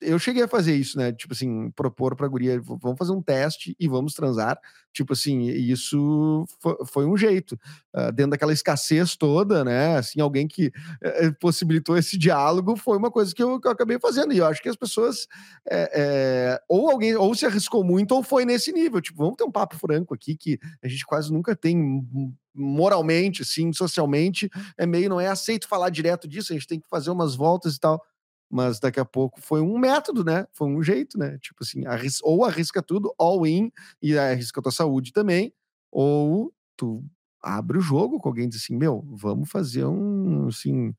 [0.00, 1.12] Eu cheguei a fazer isso, né?
[1.12, 4.58] Tipo assim, propor pra guria, vamos fazer um teste e vamos transar.
[4.92, 6.44] Tipo assim, isso
[6.86, 7.58] foi, um jeito.
[7.94, 9.96] Uh, dentro daquela escassez toda, né?
[9.96, 13.98] Assim, alguém que uh, possibilitou esse diálogo foi uma coisa que eu, que eu, acabei
[13.98, 14.32] fazendo.
[14.32, 15.26] E eu acho que as pessoas,
[15.68, 19.00] é, é, ou alguém, ou se arriscou muito, ou foi nesse nível.
[19.00, 22.06] Tipo, vamos ter um papo franco aqui que a gente quase nunca tem
[22.54, 26.88] moralmente, assim, socialmente, é meio, não é aceito falar direto disso, a gente tem que
[26.88, 28.02] fazer umas voltas e tal
[28.50, 30.46] mas daqui a pouco foi um método, né?
[30.52, 31.38] Foi um jeito, né?
[31.38, 33.70] Tipo assim, arris ou arrisca tudo, all in,
[34.02, 35.52] e arrisca tua saúde também,
[35.90, 37.04] ou tu
[37.42, 40.94] abre o jogo com alguém e diz assim, meu, vamos fazer um, assim,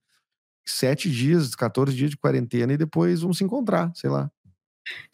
[0.65, 4.31] sete dias, 14 dias de quarentena e depois vamos se encontrar, sei lá.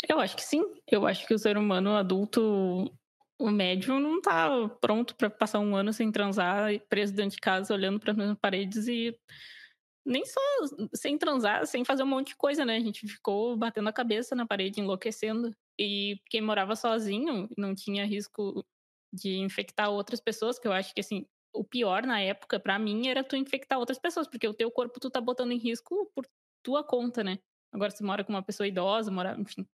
[0.08, 0.63] Eu acho que sim.
[0.89, 2.91] Eu acho que o ser humano adulto,
[3.39, 4.50] o médium, não tá
[4.82, 8.38] pronto para passar um ano sem transar, preso dentro de casa, olhando para as mesmas
[8.39, 9.13] paredes e
[10.08, 10.39] nem só
[10.93, 12.78] sem transar, sem fazer um monte de coisa, né?
[12.78, 15.54] A gente ficou batendo a cabeça na parede, enlouquecendo.
[15.78, 18.65] E quem morava sozinho não tinha risco
[19.13, 23.08] de infectar outras pessoas, que eu acho que assim, o pior na época para mim
[23.08, 26.26] era tu infectar outras pessoas, porque o teu corpo tu tá botando em risco por
[26.63, 27.38] tua conta, né?
[27.72, 29.67] Agora se mora com uma pessoa idosa, mora, enfim.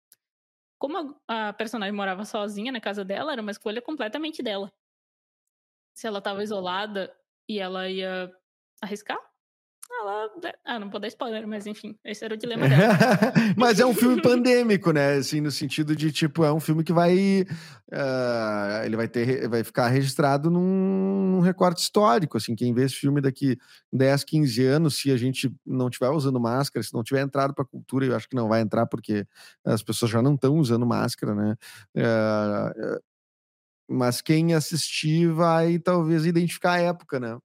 [0.79, 4.73] Como a, a personagem morava sozinha na casa dela, era uma escolha completamente dela.
[5.95, 7.15] Se ela tava isolada
[7.49, 8.33] e ela ia
[8.81, 9.19] arriscar,
[10.01, 10.31] ela.
[10.65, 12.95] Ah, não vou dar spoiler, mas enfim, esse era o dilema dela.
[13.57, 15.15] mas é um filme pandêmico, né?
[15.15, 17.47] Assim, no sentido de, tipo, é um filme que vai.
[17.93, 22.37] Uh, ele vai ter, vai ficar registrado num, num, recorte histórico.
[22.37, 23.59] Assim, quem vê esse filme daqui
[23.93, 27.65] 10, 15 anos, se a gente não estiver usando máscara, se não tiver entrado para
[27.65, 29.27] a cultura, eu acho que não vai entrar, porque
[29.65, 31.57] as pessoas já não estão usando máscara, né?
[31.97, 33.01] Uh,
[33.89, 37.37] mas quem assistir vai talvez identificar a época, né?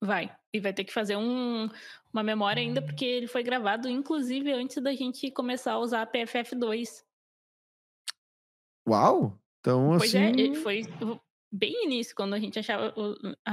[0.00, 0.30] Vai.
[0.56, 1.68] E vai ter que fazer um,
[2.12, 6.06] uma memória ainda, porque ele foi gravado, inclusive, antes da gente começar a usar a
[6.06, 7.04] PFF2.
[8.88, 9.38] Uau!
[9.60, 10.52] Então, pois é, assim...
[10.52, 10.82] é, foi
[11.52, 12.94] bem início, quando a gente achava.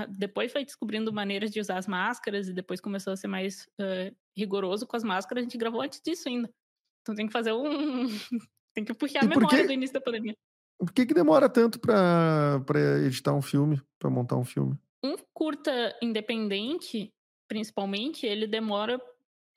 [0.10, 4.16] Depois foi descobrindo maneiras de usar as máscaras e depois começou a ser mais uh,
[4.38, 5.42] rigoroso com as máscaras.
[5.42, 6.50] A gente gravou antes disso ainda.
[7.02, 8.08] Então tem que fazer um.
[8.74, 10.36] tem que puxar a memória do início da pandemia.
[10.78, 12.62] Por que, que demora tanto para
[13.06, 14.78] editar um filme, para montar um filme?
[15.04, 17.14] Um curta independente,
[17.48, 19.02] principalmente, ele demora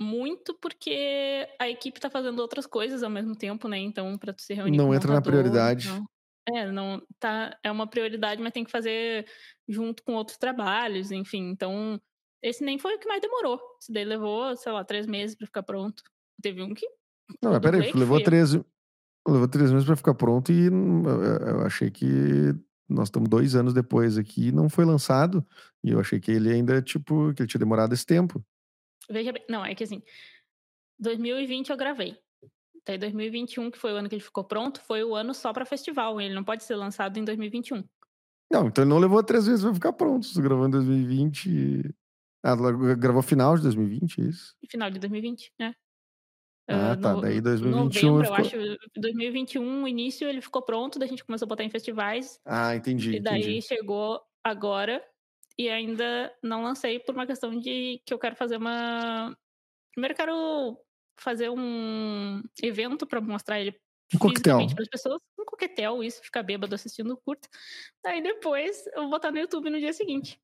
[0.01, 3.79] muito porque a equipe tá fazendo outras coisas ao mesmo tempo, né?
[3.79, 5.89] Então, para tu se reunir Não entra na prioridade.
[5.89, 6.07] Não.
[6.49, 9.27] É, não tá, é uma prioridade, mas tem que fazer
[9.69, 11.51] junto com outros trabalhos, enfim.
[11.51, 12.01] Então,
[12.43, 13.61] esse nem foi o que mais demorou.
[13.81, 16.03] Esse daí levou, sei lá, três meses para ficar pronto.
[16.41, 16.87] Teve um que.
[17.43, 18.53] Não, mas peraí, levou três,
[19.27, 22.55] levou três meses para ficar pronto e eu achei que
[22.89, 25.45] nós estamos dois anos depois aqui não foi lançado.
[25.83, 28.45] E eu achei que ele ainda, tipo, que ele tinha demorado esse tempo.
[29.11, 30.03] Veja bem, não, é que assim,
[30.99, 32.17] 2020 eu gravei.
[32.83, 35.65] Até 2021, que foi o ano que ele ficou pronto, foi o ano só para
[35.65, 36.21] festival.
[36.21, 37.83] Ele não pode ser lançado em 2021.
[38.51, 40.25] Não, então ele não levou três vezes para ficar pronto.
[40.25, 41.95] Você gravou em 2020.
[42.45, 42.55] Ah,
[42.95, 44.55] gravou final de 2020, é isso?
[44.71, 45.75] Final de 2020, né?
[46.69, 47.13] Ah, uh, tá.
[47.13, 48.11] No, Daí 2021.
[48.11, 48.61] Novembro, ficou...
[48.61, 48.79] eu acho.
[48.97, 52.41] 2021, início, ele ficou pronto, daí a gente começou a botar em festivais.
[52.45, 53.17] Ah, entendi.
[53.17, 53.63] E daí entendi.
[53.63, 55.03] chegou agora
[55.59, 59.37] e ainda não lancei por uma questão de que eu quero fazer uma.
[59.93, 60.79] Primeiro eu quero
[61.19, 63.75] fazer um evento para mostrar ele
[64.15, 65.21] um coquetel para as pessoas.
[65.39, 67.49] Um coquetel, isso, ficar bêbado assistindo o curto.
[68.05, 70.39] Daí depois eu vou botar no YouTube no dia seguinte.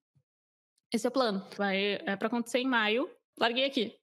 [0.92, 1.46] Esse é o plano.
[1.56, 3.96] Vai, é para acontecer em maio Larguei aqui.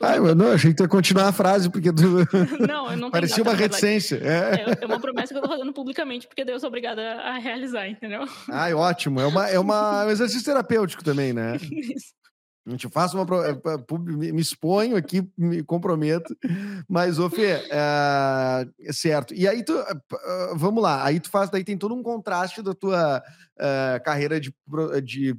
[0.00, 2.02] Ah, eu não, achei que ia continuar a frase, porque tu...
[2.68, 4.20] Não, eu não Parecia uma reticência.
[4.22, 4.76] É.
[4.80, 4.86] é.
[4.86, 8.24] uma promessa que eu tô fazendo publicamente, porque Deus é obrigada a realizar, entendeu?
[8.48, 9.20] Ai, ótimo.
[9.20, 11.56] É, uma, é uma, um exercício terapêutico também, né?
[11.70, 12.14] Isso.
[12.68, 13.24] A gente faz uma.
[13.46, 16.36] Eh, me exponho aqui, me comprometo.
[16.86, 19.32] Mas, ô Fê, é, certo.
[19.32, 19.72] E aí tu.
[19.72, 21.02] Eh, vamos lá.
[21.02, 21.48] Aí tu faz.
[21.48, 23.22] Daí tem todo um contraste da tua
[24.04, 24.54] carreira de,
[25.02, 25.34] de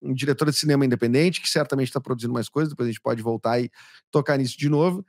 [0.00, 2.70] um diretora de cinema independente, que certamente está produzindo mais coisas.
[2.70, 3.68] Depois a gente pode voltar e
[4.10, 5.04] tocar nisso de novo.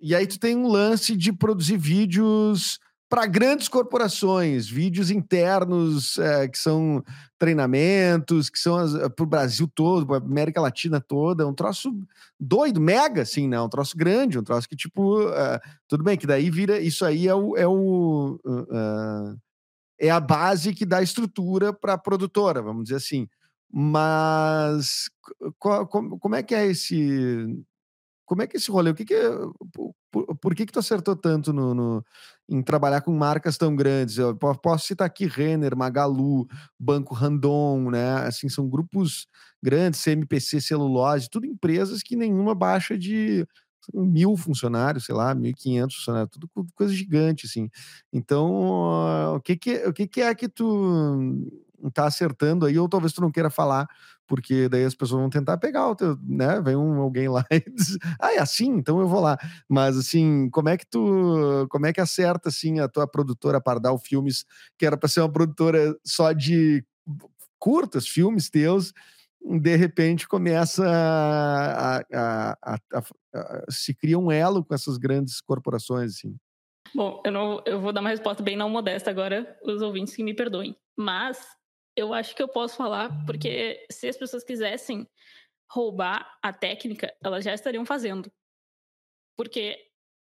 [0.00, 6.46] E aí tu tem um lance de produzir vídeos para grandes corporações, vídeos internos é,
[6.46, 7.02] que são
[7.38, 11.94] treinamentos, que são eh, para o Brasil todo, para América Latina toda, é um troço
[12.38, 13.58] doido, mega, assim, né?
[13.60, 17.26] Um troço grande, um troço que, tipo, uh, tudo bem, que daí vira, isso aí
[17.28, 17.56] é o.
[17.56, 18.38] É, o,
[19.98, 23.28] é a base que dá estrutura para a produtora, vamos dizer assim.
[23.70, 25.10] Mas
[25.58, 27.46] como é que é esse
[28.28, 28.90] como é que esse rolê?
[28.90, 29.14] O que, que
[30.12, 32.04] por, por, que, que tu acertou tanto no, no,
[32.46, 34.18] em trabalhar com marcas tão grandes?
[34.18, 36.46] Eu posso citar aqui Renner, Magalu,
[36.78, 38.26] Banco Randon, né?
[38.26, 39.26] Assim, são grupos
[39.62, 43.46] grandes, CMPC, Celulose, tudo empresas que nenhuma baixa de
[43.94, 47.70] mil funcionários, sei lá, mil e quinhentos funcionários, tudo coisa gigante, assim.
[48.12, 51.48] Então, o que que, o que que é que tu
[51.94, 53.88] tá acertando aí, ou talvez tu não queira falar,
[54.28, 56.60] porque daí as pessoas vão tentar pegar o teu, né?
[56.60, 59.38] Vem um, alguém lá e diz, ah, é assim, então eu vou lá.
[59.68, 63.98] Mas assim, como é que tu, como é que acerta assim a tua produtora Pardal
[63.98, 64.44] Filmes,
[64.78, 66.84] que era para ser uma produtora só de
[67.58, 68.92] curtas, filmes teus,
[69.40, 76.16] de repente começa a, a, a, a, se cria um elo com essas grandes corporações,
[76.16, 76.36] assim.
[76.94, 80.22] Bom, eu não, eu vou dar uma resposta bem não modesta agora, os ouvintes que
[80.22, 80.76] me perdoem.
[80.96, 81.38] Mas
[81.98, 85.04] eu acho que eu posso falar, porque se as pessoas quisessem
[85.68, 88.32] roubar a técnica, elas já estariam fazendo.
[89.36, 89.90] Porque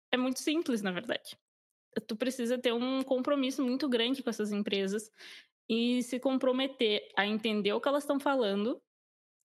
[0.10, 1.38] é muito simples, na verdade.
[2.08, 5.12] Tu precisa ter um compromisso muito grande com essas empresas
[5.70, 8.82] e se comprometer a entender o que elas estão falando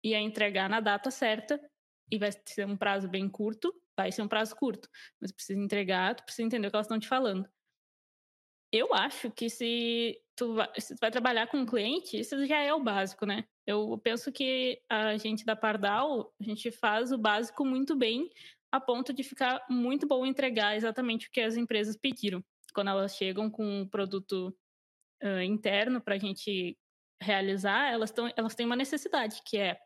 [0.02, 1.60] e a entregar na data certa.
[2.10, 6.16] E vai ser um prazo bem curto, vai ser um prazo curto, mas precisa entregar,
[6.16, 7.50] tu precisa entender o que elas estão te falando.
[8.72, 12.60] Eu acho que se tu vai, se tu vai trabalhar com um cliente, isso já
[12.62, 13.46] é o básico, né?
[13.66, 18.30] Eu penso que a gente da Pardal, a gente faz o básico muito bem,
[18.72, 22.44] a ponto de ficar muito bom entregar exatamente o que as empresas pediram.
[22.74, 24.56] Quando elas chegam com um produto
[25.24, 26.78] uh, interno para a gente
[27.22, 29.80] realizar, elas, tão, elas têm uma necessidade, que é,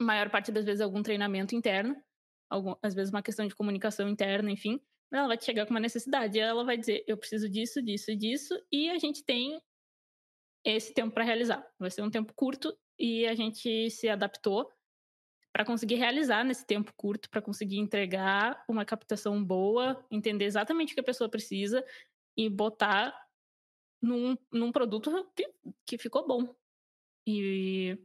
[0.00, 1.96] maior parte das vezes, algum treinamento interno,
[2.50, 4.80] algum, às vezes uma questão de comunicação interna, enfim,
[5.12, 6.38] ela vai te chegar com uma necessidade.
[6.38, 9.60] Ela vai dizer: eu preciso disso, disso e disso, e a gente tem
[10.64, 11.66] esse tempo para realizar.
[11.78, 14.70] Vai ser um tempo curto e a gente se adaptou
[15.52, 20.94] para conseguir realizar nesse tempo curto, para conseguir entregar uma captação boa, entender exatamente o
[20.94, 21.84] que a pessoa precisa
[22.36, 23.16] e botar
[24.02, 25.50] num, num produto que,
[25.86, 26.54] que ficou bom.
[27.26, 27.98] E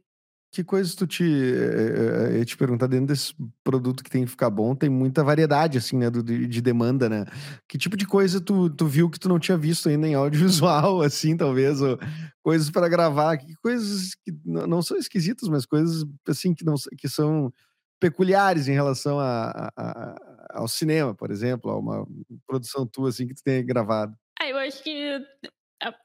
[0.52, 1.24] que coisas tu te.
[1.24, 3.34] Eu ia te perguntar, dentro desse
[3.64, 7.24] produto que tem que ficar bom, tem muita variedade, assim, né, do, de demanda, né?
[7.66, 11.00] Que tipo de coisa tu, tu viu que tu não tinha visto ainda em audiovisual,
[11.02, 11.98] assim, talvez, ou
[12.42, 17.08] coisas para gravar, que coisas que não são esquisitas, mas coisas, assim, que, não, que
[17.08, 17.50] são
[17.98, 20.16] peculiares em relação a, a, a,
[20.50, 22.06] ao cinema, por exemplo, a uma
[22.46, 24.14] produção tua, assim, que tu tenha gravado.
[24.38, 25.18] Ah, eu acho que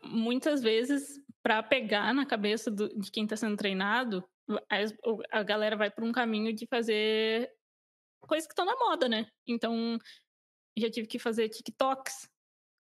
[0.05, 4.23] muitas vezes para pegar na cabeça do, de quem está sendo treinado,
[4.69, 7.51] a, a galera vai por um caminho de fazer
[8.21, 9.27] coisas que estão na moda, né?
[9.47, 9.97] Então,
[10.77, 12.29] já tive que fazer TikToks,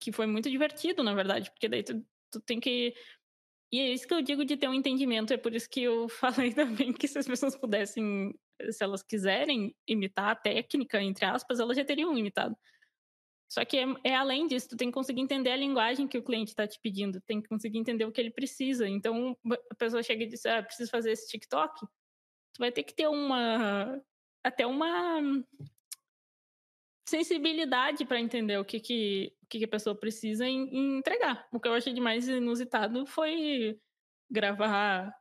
[0.01, 2.95] que foi muito divertido, na verdade, porque daí tu, tu tem que.
[3.73, 6.09] E é isso que eu digo de ter um entendimento, é por isso que eu
[6.51, 8.35] falei também que se as pessoas pudessem,
[8.71, 12.57] se elas quiserem imitar a técnica, entre aspas, elas já teriam imitado.
[13.49, 16.23] Só que é, é, além disso, tu tem que conseguir entender a linguagem que o
[16.23, 18.87] cliente está te pedindo, tem que conseguir entender o que ele precisa.
[18.87, 19.37] Então,
[19.71, 21.81] a pessoa chega e diz, ah, preciso fazer esse TikTok.
[21.81, 24.01] Tu vai ter que ter uma
[24.45, 25.21] até uma
[27.09, 31.49] sensibilidade para entender o que, que, o que, que a pessoa precisa em, em entregar.
[31.51, 33.81] O que eu achei de mais inusitado foi
[34.31, 35.15] gravar.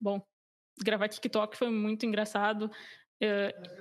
[0.00, 0.26] Bom,
[0.82, 2.70] gravar TikTok foi muito engraçado.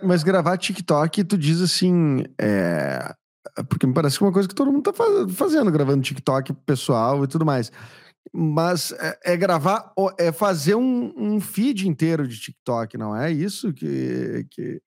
[0.02, 2.24] Mas gravar TikTok, tu diz assim.
[2.40, 3.14] É...
[3.70, 4.94] Porque me parece que é uma coisa que todo mundo tá
[5.36, 7.72] fazendo, gravando TikTok pessoal e tudo mais.
[8.32, 13.74] Mas é, é gravar, é fazer um, um, feed inteiro de TikTok, não é isso
[13.74, 14.48] que.
[14.50, 14.82] que...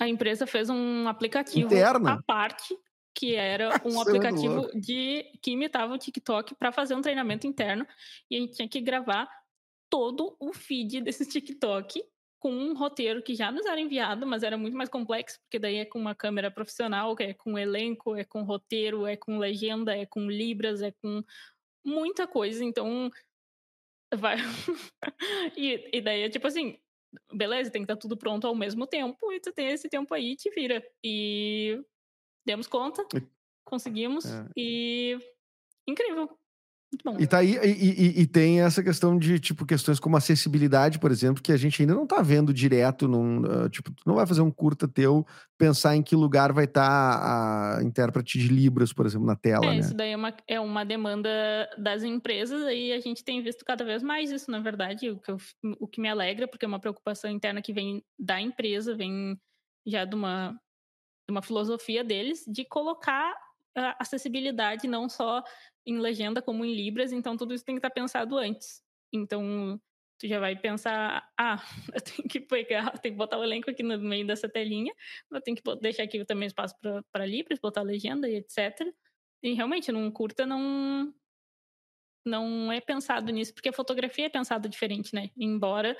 [0.00, 2.12] A empresa fez um aplicativo Interna.
[2.12, 2.74] à parte
[3.14, 7.84] que era um aplicativo de que imitava o TikTok para fazer um treinamento interno
[8.30, 9.28] e a gente tinha que gravar
[9.90, 12.00] todo o feed desse TikTok
[12.38, 15.76] com um roteiro que já nos era enviado, mas era muito mais complexo, porque daí
[15.76, 20.06] é com uma câmera profissional, é com elenco, é com roteiro, é com legenda, é
[20.06, 21.22] com libras, é com
[21.84, 22.64] muita coisa.
[22.64, 23.10] Então,
[24.14, 24.36] vai.
[25.56, 26.78] e, e daí é tipo assim,
[27.32, 30.36] beleza, tem que estar tudo pronto ao mesmo tempo, e tu tem esse tempo aí
[30.36, 30.82] te vira.
[31.04, 31.82] E
[32.46, 33.04] demos conta,
[33.64, 34.48] conseguimos, é.
[34.56, 35.18] e
[35.86, 36.38] incrível.
[37.18, 41.10] E, tá aí, e, e, e, tem essa questão de, tipo, questões como acessibilidade, por
[41.10, 43.40] exemplo, que a gente ainda não tá vendo direto num.
[43.42, 45.26] Uh, tipo, tu não vai fazer um curta teu
[45.58, 49.66] pensar em que lugar vai estar tá a intérprete de Libras, por exemplo, na tela.
[49.66, 49.78] É, né?
[49.78, 51.28] isso daí é uma, é uma demanda
[51.76, 55.30] das empresas e a gente tem visto cada vez mais isso, na verdade, o que,
[55.30, 55.36] eu,
[55.78, 59.38] o que me alegra, porque é uma preocupação interna que vem da empresa, vem
[59.86, 60.52] já de uma,
[61.28, 63.34] de uma filosofia deles de colocar
[63.98, 65.42] acessibilidade não só
[65.86, 68.82] em legenda como em libras, então tudo isso tem que estar pensado antes.
[69.12, 69.80] Então,
[70.18, 71.56] tu já vai pensar, ah,
[71.94, 74.92] eu tenho que pegar, tenho que botar o elenco aqui no meio dessa telinha,
[75.30, 76.74] eu tenho que deixar aqui também espaço
[77.12, 78.92] para libras, botar legenda e etc.
[79.42, 81.14] E realmente, num curta não
[82.26, 85.30] não é pensado nisso, porque a fotografia é pensada diferente, né?
[85.34, 85.96] Embora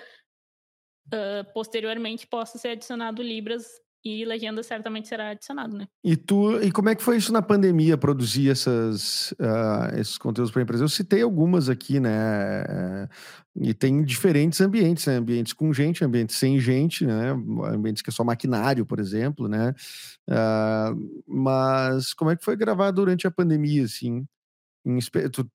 [1.07, 3.67] uh, posteriormente possa ser adicionado libras
[4.05, 5.87] e legenda certamente será adicionado, né?
[6.05, 10.51] E tu, e como é que foi isso na pandemia, produzir essas, uh, esses conteúdos
[10.51, 10.85] para a empresa?
[10.85, 13.09] Eu citei algumas aqui, né?
[13.57, 15.17] E tem diferentes ambientes, né?
[15.17, 17.31] Ambientes com gente, ambientes sem gente, né?
[17.73, 19.75] Ambientes que é só maquinário, por exemplo, né?
[20.29, 24.27] Uh, mas como é que foi gravar durante a pandemia, assim?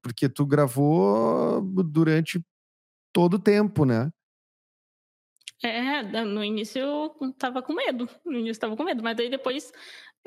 [0.01, 2.43] Porque tu gravou durante
[3.13, 4.11] todo o tempo, né?
[5.63, 8.09] É, no início eu tava com medo.
[8.25, 9.71] No início eu tava com medo, mas daí depois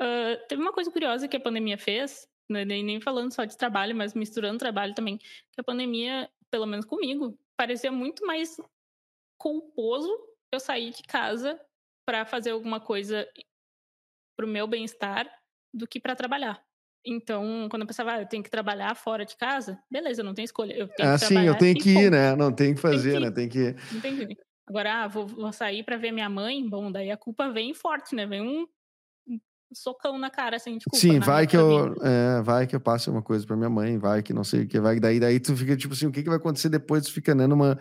[0.01, 3.55] uh, teve uma coisa curiosa que a pandemia fez, né, nem, nem falando só de
[3.55, 8.57] trabalho, mas misturando trabalho também, que a pandemia, pelo menos comigo, parecia muito mais
[9.37, 10.09] culposo
[10.51, 11.59] eu sair de casa
[12.03, 13.27] para fazer alguma coisa
[14.35, 15.29] pro meu bem-estar
[15.73, 16.63] do que para trabalhar.
[17.05, 20.33] Então, quando eu pensava, ah, eu tenho que trabalhar fora de casa, beleza, eu não
[20.33, 20.73] tenho escolha.
[20.73, 22.35] Eu tenho ah, sim, eu tenho que ir, né?
[22.35, 23.31] Não tem que fazer, tem que né?
[23.31, 23.93] Tem que.
[23.93, 24.46] Não tem que ir.
[24.67, 28.13] Agora, ah, vou, vou sair para ver minha mãe, bom, daí a culpa vem forte,
[28.15, 28.25] né?
[28.25, 28.67] Vem um,
[29.73, 30.97] socão na cara, assim, de culpa.
[30.97, 34.21] Sim, vai que eu, é, vai que eu passe uma coisa para minha mãe, vai
[34.21, 36.29] que não sei o que, vai daí, daí tu fica tipo assim, o que, que
[36.29, 37.05] vai acontecer depois?
[37.05, 37.77] Tu fica né, numa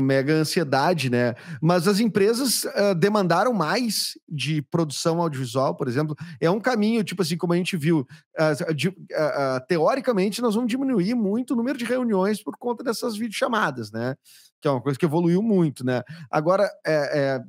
[0.00, 1.34] mega ansiedade, né?
[1.60, 7.22] Mas as empresas uh, demandaram mais de produção audiovisual, por exemplo, é um caminho, tipo
[7.22, 8.06] assim, como a gente viu,
[8.38, 8.94] uh, de, uh,
[9.68, 14.14] teoricamente nós vamos diminuir muito o número de reuniões por conta dessas videochamadas, né?
[14.60, 16.02] que é uma coisa que evoluiu muito, né?
[16.30, 17.44] Agora, é, é,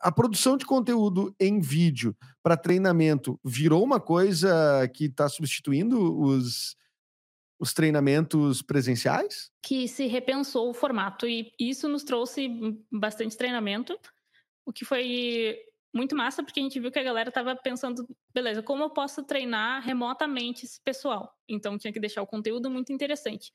[0.00, 6.76] a produção de conteúdo em vídeo para treinamento virou uma coisa que está substituindo os,
[7.58, 9.50] os treinamentos presenciais?
[9.62, 12.48] Que se repensou o formato e isso nos trouxe
[12.90, 13.98] bastante treinamento,
[14.66, 15.58] o que foi
[15.94, 19.22] muito massa porque a gente viu que a galera estava pensando, beleza, como eu posso
[19.22, 21.32] treinar remotamente esse pessoal?
[21.48, 23.52] Então tinha que deixar o conteúdo muito interessante.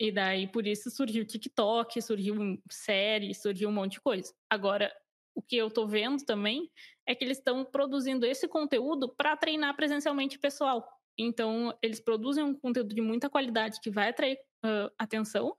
[0.00, 4.32] E daí, por isso, surgiu TikTok, surgiu série, surgiu um monte de coisa.
[4.48, 4.92] Agora,
[5.38, 6.68] o que eu tô vendo também
[7.06, 10.84] é que eles estão produzindo esse conteúdo para treinar presencialmente pessoal.
[11.16, 15.56] Então, eles produzem um conteúdo de muita qualidade que vai atrair uh, atenção,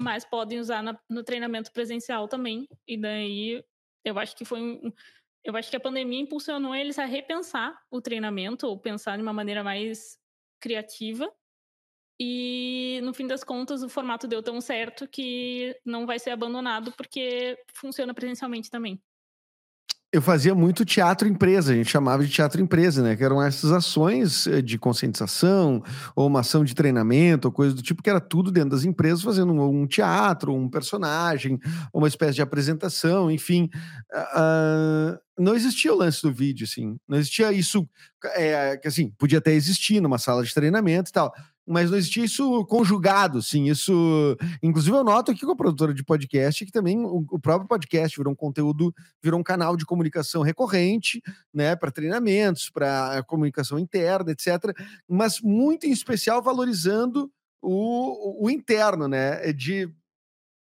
[0.00, 2.66] mas podem usar na, no treinamento presencial também.
[2.86, 3.62] E daí,
[4.02, 4.90] eu acho que foi um,
[5.44, 9.32] eu acho que a pandemia impulsionou eles a repensar o treinamento ou pensar de uma
[9.34, 10.18] maneira mais
[10.58, 11.30] criativa
[12.20, 16.92] e no fim das contas, o formato deu tão certo que não vai ser abandonado
[16.92, 19.00] porque funciona presencialmente também.
[20.10, 23.14] Eu fazia muito teatro empresa, a gente chamava de teatro empresa, né?
[23.14, 25.82] Que eram essas ações eh, de conscientização,
[26.16, 29.22] ou uma ação de treinamento, ou coisa do tipo, que era tudo dentro das empresas,
[29.22, 31.58] fazendo um, teatro, um personagem,
[31.92, 33.68] uma espécie de apresentação, enfim.
[34.14, 36.96] Uh, não existia o lance do vídeo, assim.
[37.06, 37.86] Não existia isso,
[38.34, 41.34] é, que assim, podia até existir numa sala de treinamento e tal
[41.68, 43.68] mas não existia isso conjugado, sim.
[43.68, 47.68] Isso, inclusive, eu noto aqui com a produtora de podcast que também o, o próprio
[47.68, 53.78] podcast virou um conteúdo, virou um canal de comunicação recorrente, né, para treinamentos, para comunicação
[53.78, 54.74] interna, etc.
[55.06, 59.90] Mas muito em especial valorizando o, o interno, né, de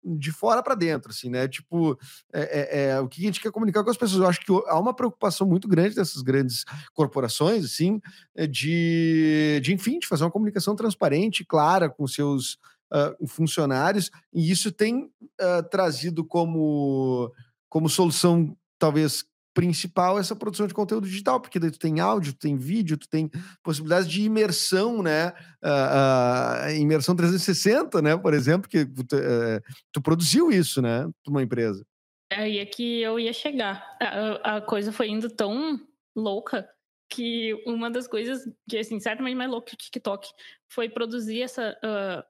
[0.06, 1.48] de fora para dentro, assim, né?
[1.48, 1.98] Tipo,
[2.32, 4.22] é, é, é, o que a gente quer comunicar com as pessoas.
[4.22, 6.64] Eu acho que há uma preocupação muito grande dessas grandes
[6.94, 8.00] corporações, assim,
[8.36, 12.54] é, de, de enfim, de fazer uma comunicação transparente, clara com seus
[12.94, 17.32] uh, funcionários, e isso tem uh, trazido como,
[17.68, 19.26] como solução, talvez
[19.56, 23.08] principal essa produção de conteúdo digital, porque daí tu tem áudio, tu tem vídeo, tu
[23.08, 23.32] tem
[23.64, 25.30] possibilidades de imersão, né?
[25.64, 28.18] Uh, uh, imersão 360, né?
[28.18, 29.62] Por exemplo, que uh,
[29.94, 31.10] tu produziu isso, né?
[31.26, 31.84] Uma empresa.
[32.32, 33.98] Aí é que eu ia chegar.
[34.02, 35.80] A, a coisa foi indo tão
[36.14, 36.68] louca
[37.10, 40.28] que uma das coisas que, assim, certamente mais louca que o TikTok
[40.68, 41.78] foi produzir essa.
[41.82, 42.24] Uh,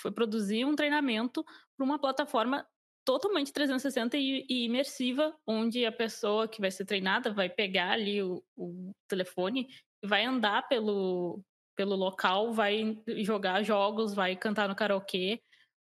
[0.00, 1.44] foi produzir um treinamento
[1.76, 2.66] para uma plataforma
[3.04, 8.22] totalmente 360 e, e, imersiva, onde a pessoa que vai ser treinada vai pegar ali
[8.22, 9.68] o, o telefone
[10.02, 11.40] e vai andar pelo,
[11.76, 15.40] pelo local, vai jogar jogos, vai cantar no karaokê.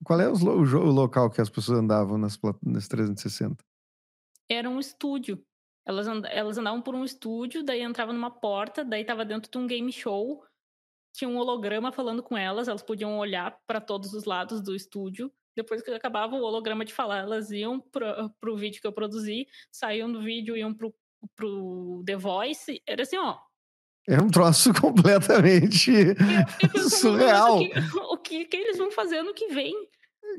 [0.03, 3.63] Qual é o, o, o local que as pessoas andavam nas, nas 360?
[4.49, 5.43] Era um estúdio.
[5.85, 9.57] Elas, and, elas andavam por um estúdio, daí entrava numa porta, daí tava dentro de
[9.57, 10.43] um game show,
[11.15, 15.31] tinha um holograma falando com elas, elas podiam olhar para todos os lados do estúdio.
[15.57, 18.05] Depois que acabava o holograma de falar, elas iam pro,
[18.39, 20.93] pro vídeo que eu produzi, saíam do vídeo, iam pro,
[21.35, 22.79] pro The Voice.
[22.85, 23.39] Era assim, ó,
[24.07, 25.91] é um troço completamente
[26.87, 27.57] surreal.
[27.57, 29.73] O, que, o que, que, eles vão fazer ano que vem?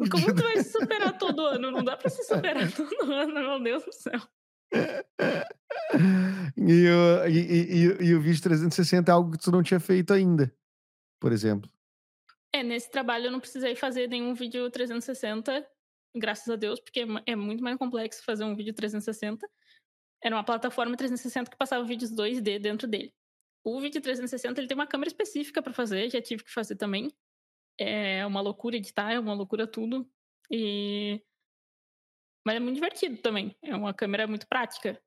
[0.09, 1.73] Como tu vai se superar todo ano?
[1.73, 4.21] Não dá pra se superar todo ano, meu Deus do céu.
[6.57, 10.13] E, o, e, e, e o vídeo 360 é algo que tu não tinha feito
[10.13, 10.55] ainda,
[11.21, 11.69] por exemplo.
[12.53, 15.69] É, nesse trabalho eu não precisei fazer nenhum vídeo 360,
[16.17, 19.49] graças a Deus, porque é muito mais complexo fazer um vídeo 360.
[20.23, 23.15] Era uma plataforma 360 que passava vídeos 2D dentro dele.
[23.65, 27.13] O vídeo 360 ele tem uma câmera específica para fazer, já tive que fazer também.
[27.79, 30.11] É uma loucura editar, é uma loucura tudo.
[30.51, 31.23] E
[32.45, 33.55] mas é muito divertido também.
[33.63, 35.01] É uma câmera muito prática.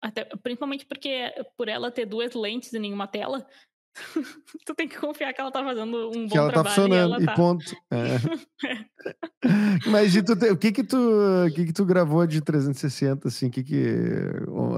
[0.00, 3.44] Até, principalmente porque por ela ter duas lentes e nenhuma tela,
[4.66, 7.26] tu tem que confiar que ela tá fazendo um que bom ela tá funcionando, e,
[7.26, 7.32] tá...
[7.32, 7.64] e ponto.
[7.90, 8.18] É.
[9.90, 13.62] Mas tu, o que que tu, o que que tu gravou de 360 assim, que
[13.62, 13.84] que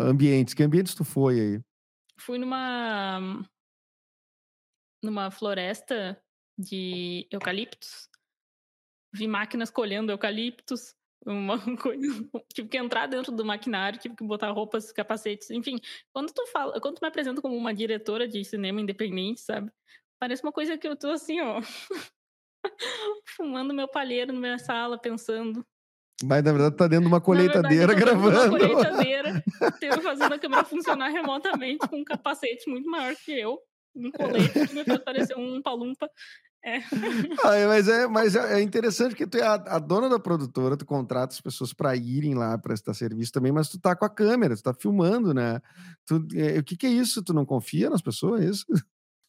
[0.01, 1.61] ambientes, que ambientes tu foi aí?
[2.19, 3.43] Fui numa
[5.03, 6.21] numa floresta
[6.59, 8.09] de eucaliptos.
[9.13, 10.95] Vi máquinas colhendo eucaliptos,
[11.27, 15.79] uma coisa, tive que entrar dentro do maquinário, tive que botar roupas, capacetes, enfim.
[16.13, 19.71] Quando tu fala, quando tu me apresenta como uma diretora de cinema independente, sabe?
[20.19, 21.61] Parece uma coisa que eu tô assim, ó,
[23.37, 25.65] fumando meu palheiro na minha sala, pensando,
[26.25, 28.39] mas na verdade tá dentro de uma colheitadeira verdade, gravando.
[28.39, 29.45] Uma colheitadeira,
[30.03, 33.61] fazendo a câmera funcionar remotamente com um capacete muito maior que eu,
[33.95, 36.11] um colete que me fez parecer um palumpa.
[36.67, 36.81] É.
[37.45, 40.77] Ah, mas é, mas é, é interessante que tu é a, a, dona da produtora,
[40.77, 44.11] tu contrata as pessoas para irem lá prestar serviço também, mas tu tá com a
[44.11, 45.61] câmera, tu tá filmando, né?
[46.05, 47.23] Tu, é, o que, que é isso?
[47.23, 48.43] Tu não confia nas pessoas?
[48.43, 48.67] É isso?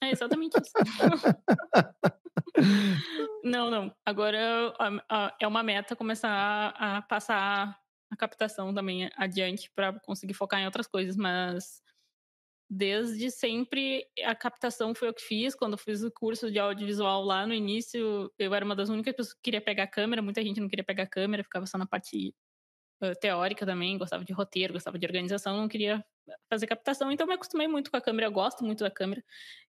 [0.02, 0.72] É exatamente isso.
[3.44, 3.96] não, não.
[4.04, 4.74] Agora
[5.40, 7.80] é uma meta começar a, passar
[8.10, 11.84] a captação também adiante para conseguir focar em outras coisas, mas
[12.70, 15.56] desde sempre a captação foi o que fiz.
[15.56, 19.16] Quando eu fiz o curso de audiovisual lá no início, eu era uma das únicas
[19.16, 22.34] pessoas que queria pegar câmera, muita gente não queria pegar câmera, ficava só na parte
[23.22, 26.04] teórica também, gostava de roteiro, gostava de organização, não queria
[26.50, 29.24] fazer captação, então me acostumei muito com a câmera, eu gosto muito da câmera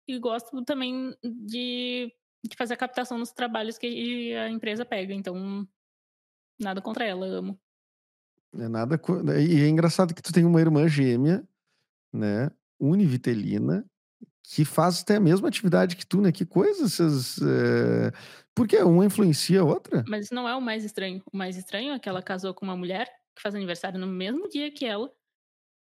[0.08, 2.12] e gosto também de,
[2.44, 5.14] de fazer a captação nos trabalhos que a empresa pega.
[5.14, 5.68] Então,
[6.60, 7.60] nada contra ela, amo.
[8.54, 9.00] É nada.
[9.40, 11.48] E é engraçado que tu tem uma irmã gêmea,
[12.12, 12.52] né?
[12.82, 13.86] Univitelina,
[14.44, 16.32] que faz até a mesma atividade que tu, né?
[16.32, 17.40] Que coisas essas.
[17.42, 18.12] É...
[18.56, 20.04] Porque uma influencia a outra.
[20.08, 21.22] Mas não é o mais estranho.
[21.32, 24.50] O mais estranho é que ela casou com uma mulher que faz aniversário no mesmo
[24.50, 25.10] dia que ela,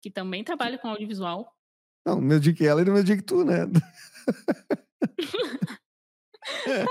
[0.01, 1.53] que também trabalha com audiovisual,
[2.07, 3.65] não, no mesmo dia que ela e no mesmo dia que tu, né?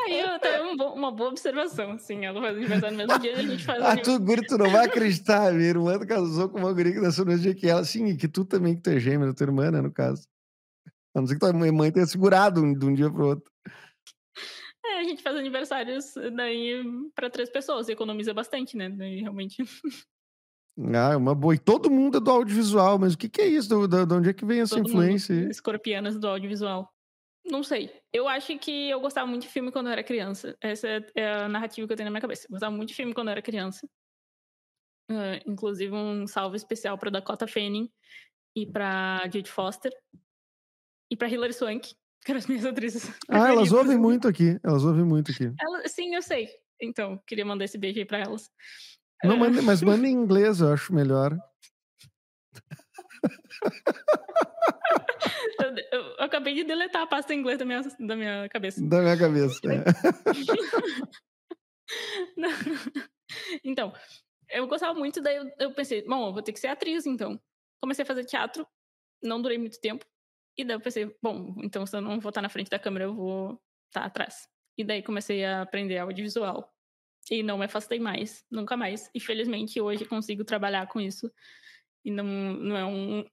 [0.07, 3.65] Aí até uma boa observação, assim, ela faz aniversário no mesmo dia e a gente
[3.65, 7.01] faz Ah, tu, guri, tu não vai acreditar, minha irmã casou com uma guria que
[7.01, 9.27] nasceu no mesmo dia que ela, sim, e que tu também, que tu é gêmea
[9.27, 10.27] da tua irmã, né, no caso.
[11.15, 13.51] A não ser que tua mãe tenha segurado de um dia pro outro.
[14.85, 16.85] É, a gente faz aniversários daí
[17.15, 19.65] para três pessoas, economiza bastante, né, daí realmente...
[20.79, 21.55] Ah, é uma boa.
[21.55, 23.69] E todo mundo é do audiovisual, mas o que, que é isso?
[23.89, 25.35] De onde é que vem essa todo influência?
[25.35, 26.93] Mundo, escorpianas do audiovisual.
[27.49, 27.93] Não sei.
[28.13, 30.57] Eu acho que eu gostava muito de filme quando eu era criança.
[30.61, 32.47] Essa é a narrativa que eu tenho na minha cabeça.
[32.47, 33.89] Eu gostava muito de filme quando eu era criança.
[35.09, 37.89] Uh, inclusive um salve especial para Dakota Fanning
[38.57, 39.93] e para Jude Foster
[41.09, 41.95] e para Hilary Swank,
[42.25, 43.11] que eram as minhas atrizes.
[43.29, 44.59] Ah, elas ouvem muito aqui.
[44.65, 45.53] Elas ouvem muito aqui.
[45.61, 46.49] Ela, sim, eu sei.
[46.81, 48.51] Então, queria mandar esse beijo aí para elas.
[49.25, 51.39] Não, manda, mas manda em inglês, eu acho melhor.
[55.61, 58.87] Eu, eu, eu, acabei de deletar a pasta em inglês da minha, da minha cabeça.
[58.87, 59.85] Da minha cabeça, é.
[63.65, 63.93] então,
[64.51, 67.41] eu gostava muito, daí eu, eu pensei, bom, eu vou ter que ser atriz, então.
[67.81, 68.67] Comecei a fazer teatro,
[69.23, 70.05] não durei muito tempo.
[70.57, 73.05] E daí eu pensei, bom, então se eu não vou estar na frente da câmera,
[73.05, 74.49] eu vou estar atrás.
[74.79, 76.73] E daí comecei a aprender audiovisual.
[77.31, 79.11] E não me afastei mais, nunca mais.
[79.15, 81.31] Infelizmente, hoje consigo trabalhar com isso.
[82.07, 83.25] E não, não é um.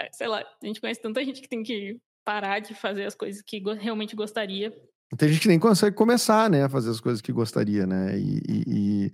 [0.00, 3.14] É, sei lá, a gente conhece tanta gente que tem que parar de fazer as
[3.14, 4.74] coisas que realmente gostaria.
[5.18, 8.18] Tem gente que nem consegue começar, né, a fazer as coisas que gostaria, né?
[8.18, 9.12] E, e,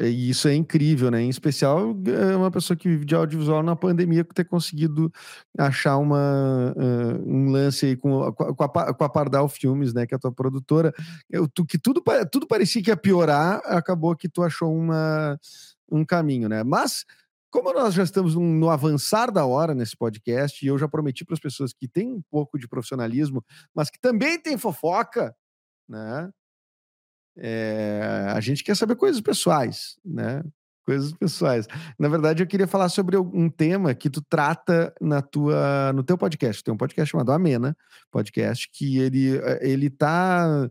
[0.00, 1.20] e isso é incrível, né?
[1.20, 5.12] Em especial, é uma pessoa que vive de audiovisual na pandemia ter conseguido
[5.58, 10.06] achar uma, uh, um lance aí com, com, a, com a Pardal Filmes, né?
[10.06, 10.94] Que é a tua produtora.
[11.28, 15.36] Eu, tu, que tudo, tudo parecia que ia piorar, acabou que tu achou uma,
[15.90, 16.62] um caminho, né?
[16.62, 17.04] Mas
[17.52, 21.34] como nós já estamos no avançar da hora nesse podcast, e eu já prometi para
[21.34, 23.44] as pessoas que têm um pouco de profissionalismo,
[23.74, 25.36] mas que também tem fofoca,
[25.86, 26.30] né?
[27.36, 30.42] É, a gente quer saber coisas pessoais, né?
[30.84, 31.66] Coisas pessoais.
[31.98, 36.16] Na verdade, eu queria falar sobre um tema que tu trata na tua, no teu
[36.16, 36.64] podcast.
[36.64, 37.76] Tem um podcast chamado Amena,
[38.10, 40.68] podcast que ele ele tá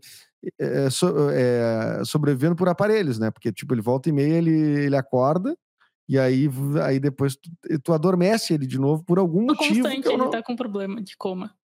[0.59, 3.29] é, so, é, sobrevivendo por aparelhos, né?
[3.29, 5.55] Porque tipo ele volta e meia ele ele acorda
[6.07, 6.49] e aí,
[6.83, 7.49] aí depois tu,
[7.83, 9.83] tu adormece ele de novo por algum no motivo.
[9.83, 10.29] Constante, ele não...
[10.29, 11.55] tá com problema de coma.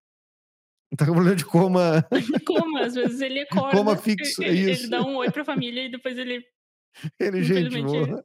[0.96, 2.06] Tá com problema de coma.
[2.10, 3.76] De coma, às vezes ele acorda.
[3.76, 4.84] Coma fixo, é ele, isso.
[4.84, 6.42] Ele dá um oi pra família e depois ele.
[7.20, 8.24] Ele, gente, boa.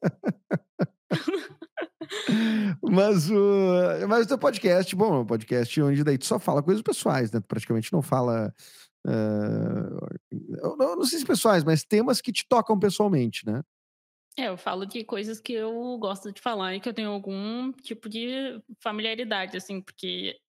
[2.82, 6.64] mas o mas o teu podcast, bom, é um podcast onde daí tu só fala
[6.64, 7.42] coisas pessoais, né?
[7.42, 8.54] Tu praticamente não fala.
[9.06, 10.08] Uh,
[10.64, 13.62] eu não, não sei se pessoais, mas temas que te tocam pessoalmente, né?
[14.38, 17.72] É, eu falo de coisas que eu gosto de falar e que eu tenho algum
[17.72, 20.40] tipo de familiaridade, assim, porque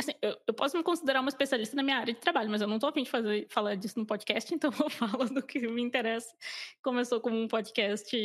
[0.00, 2.68] assim, eu, eu, posso me considerar uma especialista na minha área de trabalho, mas eu
[2.68, 5.82] não tô afim de fazer, falar disso no podcast, então eu falo do que me
[5.82, 6.34] interessa.
[6.82, 8.16] Começou como um podcast.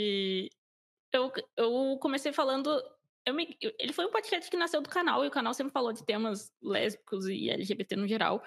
[1.12, 2.70] Eu, eu comecei falando.
[3.26, 5.91] Eu me, ele foi um podcast que nasceu do canal, e o canal sempre falou
[5.91, 8.41] de temas lésbicos e LGBT no geral,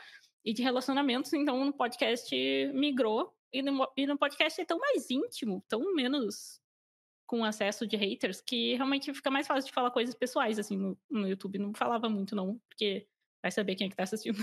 [0.45, 2.35] e de relacionamentos, então no podcast
[2.73, 6.61] migrou e no, e no podcast é tão mais íntimo, tão menos
[7.27, 10.97] com acesso de haters, que realmente fica mais fácil de falar coisas pessoais, assim, no,
[11.11, 11.59] no YouTube.
[11.59, 13.07] Não falava muito, não, porque
[13.43, 14.39] vai saber quem é que tá assistindo.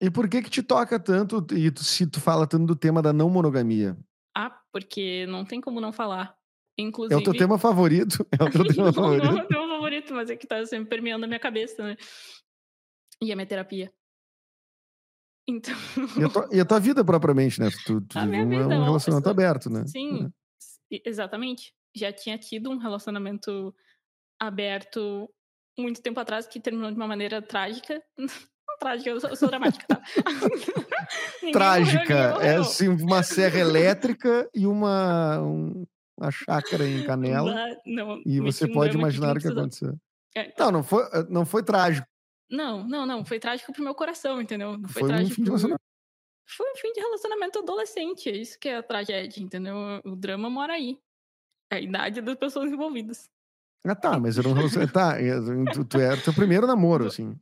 [0.00, 3.00] E por que que te toca tanto, e tu, se tu fala tanto do tema
[3.00, 3.96] da não monogamia?
[4.36, 6.36] Ah, porque não tem como não falar.
[6.76, 7.14] Inclusive...
[7.14, 8.26] É o teu tema favorito?
[8.38, 9.24] É o teu tema não, favorito?
[9.24, 11.96] Não é o meu favorito, mas é que tá sempre permeando a minha cabeça, né?
[13.20, 13.92] E a minha terapia.
[15.52, 15.74] Então...
[16.18, 17.68] E a, tua, e a tua vida propriamente, né?
[17.84, 19.30] Tu, tu a minha um, vida, um relacionamento pessoa...
[19.30, 19.84] aberto, né?
[19.86, 20.32] Sim,
[20.92, 21.02] é.
[21.04, 21.74] exatamente.
[21.94, 23.74] Já tinha tido um relacionamento
[24.40, 25.28] aberto
[25.78, 28.02] muito tempo atrás que terminou de uma maneira trágica.
[28.68, 30.00] Não trágica, eu sou, eu sou dramática, tá?
[31.52, 32.30] trágica.
[32.30, 35.84] Morreu, é assim, uma serra elétrica e uma, um,
[36.18, 37.54] uma chácara em Canela.
[37.84, 39.94] Não, e você pode imaginar o que aconteceu.
[40.34, 40.64] É, tá.
[40.64, 42.06] Não, não foi, não foi trágico.
[42.52, 43.24] Não, não, não.
[43.24, 44.76] Foi trágico pro meu coração, entendeu?
[44.76, 45.82] Não foi, foi trágico um fim de relacionamento.
[46.46, 48.28] Foi um fim de relacionamento adolescente.
[48.28, 49.74] É isso que é a tragédia, entendeu?
[50.04, 51.00] O drama mora aí.
[51.72, 53.30] É a idade das pessoas envolvidas.
[53.84, 54.92] Ah, tá, mas era um relacionamento.
[54.92, 55.16] tá,
[55.72, 57.34] tu, tu era o teu primeiro namoro, assim.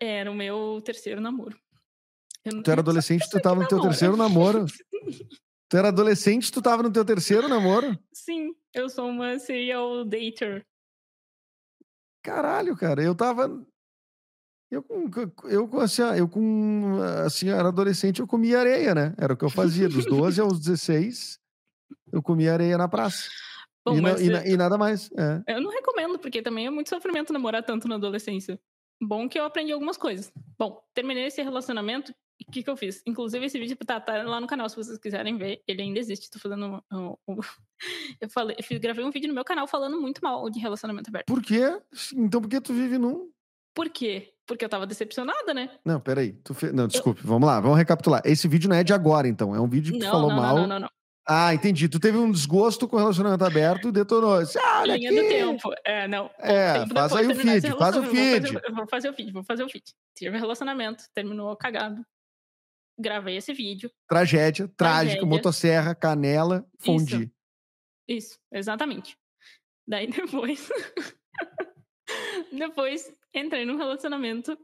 [0.00, 1.56] Era o meu terceiro namoro.
[2.42, 4.64] Tu era adolescente, tu tava no teu terceiro namoro.
[5.68, 7.96] tu era adolescente, tu tava no teu terceiro namoro?
[8.10, 10.66] Sim, eu sou uma serial dater.
[12.22, 13.64] Caralho, cara, eu tava.
[14.70, 14.84] Eu,
[15.44, 16.98] eu, assim, eu com.
[17.24, 19.14] Assim, eu era adolescente, eu comia areia, né?
[19.18, 19.88] Era o que eu fazia.
[19.88, 21.40] Dos 12 aos 16,
[22.12, 23.28] eu comia areia na praça.
[23.84, 25.10] Bom, e, na, e, e, nada mais.
[25.12, 25.56] É.
[25.56, 28.60] Eu não recomendo, porque também é muito sofrimento namorar tanto na adolescência.
[29.02, 30.30] Bom que eu aprendi algumas coisas.
[30.58, 32.12] Bom, terminei esse relacionamento.
[32.46, 33.02] O que, que eu fiz?
[33.06, 35.62] Inclusive, esse vídeo tá, tá, lá no canal, se vocês quiserem ver.
[35.66, 36.30] Ele ainda existe.
[36.30, 36.82] Tô fazendo.
[36.92, 37.38] Um, um,
[38.20, 41.26] eu falei, eu gravei um vídeo no meu canal falando muito mal de relacionamento aberto.
[41.26, 41.80] Por quê?
[42.14, 43.30] Então, por que tu vive num?
[43.80, 44.34] Por quê?
[44.46, 45.70] Porque eu tava decepcionada, né?
[45.82, 46.34] Não, peraí.
[46.44, 46.70] Tu fe...
[46.70, 47.22] Não, desculpe.
[47.22, 47.26] Eu...
[47.26, 48.20] Vamos lá, vamos recapitular.
[48.26, 49.54] Esse vídeo não é de agora, então.
[49.54, 50.56] É um vídeo que não, falou não, mal.
[50.58, 50.90] Não, não, não,
[51.26, 51.88] Ah, entendi.
[51.88, 54.34] Tu teve um desgosto com o relacionamento aberto e detonou.
[54.34, 55.22] Ah, Linha aqui.
[55.22, 55.70] do tempo.
[55.82, 56.30] É, não.
[56.38, 58.52] É, faz aí o feed, faz o feed.
[58.52, 59.84] Vou fazer, vou fazer o feed, vou fazer o feed.
[60.14, 62.04] Tive um relacionamento, terminou cagado.
[62.98, 63.90] Gravei esse vídeo.
[64.06, 67.32] Tragédia, trágica, motosserra, canela, fundi.
[68.06, 69.16] Isso, Isso exatamente.
[69.88, 70.68] Daí depois.
[72.52, 74.58] depois entrei num relacionamento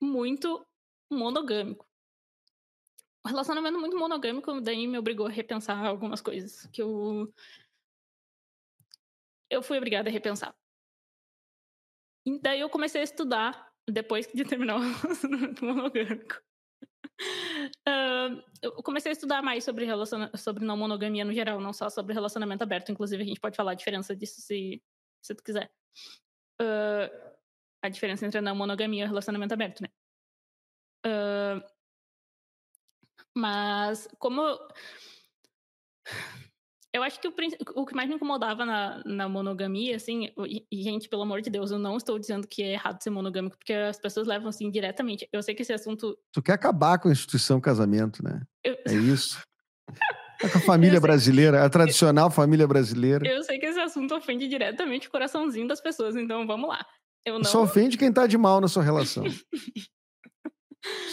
[0.00, 0.66] muito
[1.10, 1.86] monogâmico.
[3.24, 7.32] Um relacionamento muito monogâmico daí me obrigou a repensar algumas coisas que eu
[9.50, 10.54] eu fui obrigada a repensar.
[12.26, 16.42] E daí eu comecei a estudar depois de terminar o relacionamento monogâmico.
[17.88, 21.88] Uh, eu comecei a estudar mais sobre, relaciona sobre não monogamia no geral, não só
[21.88, 22.92] sobre relacionamento aberto.
[22.92, 24.82] Inclusive, a gente pode falar a diferença disso se,
[25.22, 25.70] se tu quiser.
[26.60, 27.36] Uh,
[27.82, 29.88] a diferença entre a não monogamia e o relacionamento aberto, né?
[31.06, 31.62] Uh,
[33.34, 34.42] mas como
[36.92, 37.34] Eu acho que o,
[37.76, 41.50] o que mais me incomodava na, na monogamia, assim, e, e, gente, pelo amor de
[41.50, 44.70] Deus, eu não estou dizendo que é errado ser monogâmico, porque as pessoas levam assim
[44.70, 45.28] diretamente.
[45.32, 46.18] Eu sei que esse assunto.
[46.32, 48.42] Tu quer acabar com a instituição casamento, né?
[48.64, 48.74] Eu...
[48.86, 49.40] É isso.
[50.40, 53.26] É com a família brasileira, a tradicional família brasileira.
[53.26, 56.84] Eu sei que esse assunto ofende diretamente o coraçãozinho das pessoas, então vamos lá.
[57.24, 57.44] Eu não...
[57.44, 59.24] Só ofende quem tá de mal na sua relação.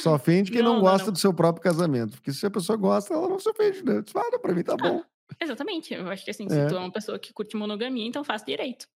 [0.02, 1.14] Só ofende quem não, não gosta não, não.
[1.14, 2.12] do seu próprio casamento.
[2.14, 4.04] Porque se a pessoa gosta, ela não se ofende, né?
[4.08, 5.04] Fala, pra mim tá bom.
[5.42, 5.94] Exatamente.
[5.94, 6.68] Eu acho que assim, se é.
[6.68, 8.88] tu é uma pessoa que curte monogamia, então faz direito.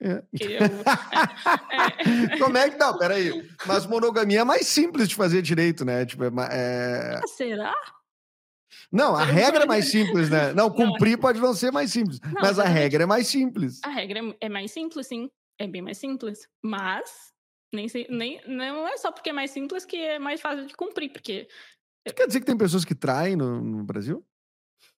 [0.00, 0.22] É.
[0.40, 0.58] Eu, é,
[2.34, 2.38] é.
[2.38, 2.98] Como é que não?
[2.98, 3.48] Peraí.
[3.66, 6.04] Mas monogamia é mais simples de fazer direito, né?
[6.04, 7.20] Tipo, é, é...
[7.22, 7.74] Ah, será?
[8.90, 10.52] Não, a regra é mais simples, né?
[10.54, 13.80] Não, cumprir pode não ser mais simples, não, mas a regra é mais simples.
[13.84, 15.30] A regra é mais simples, sim.
[15.58, 16.48] É bem mais simples.
[16.62, 17.32] Mas
[17.72, 21.12] nem, nem não é só porque é mais simples que é mais fácil de cumprir,
[21.12, 21.48] porque.
[22.16, 24.24] Quer dizer que tem pessoas que traem no, no Brasil?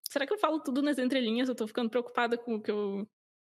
[0.08, 1.48] Será que eu falo tudo nas entrelinhas?
[1.48, 3.08] Eu tô ficando preocupada com o que eu.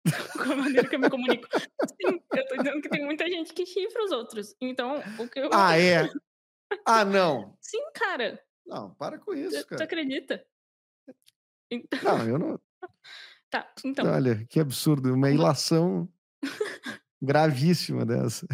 [0.32, 1.48] com a maneira que eu me comunico.
[1.52, 4.54] Sim, eu tô dizendo que tem muita gente que chifra os outros.
[4.60, 5.50] Então, o que eu.
[5.52, 6.08] Ah, é?
[6.86, 7.56] Ah, não.
[7.60, 8.42] Sim, cara.
[8.66, 9.76] Não, para com isso, cara.
[9.76, 10.44] Tu acredita?
[11.70, 11.98] Então...
[12.02, 12.60] Não, eu não.
[13.50, 14.12] Tá, então.
[14.12, 15.14] Olha, que absurdo.
[15.14, 16.08] Uma ilação
[17.22, 18.48] gravíssima dessa.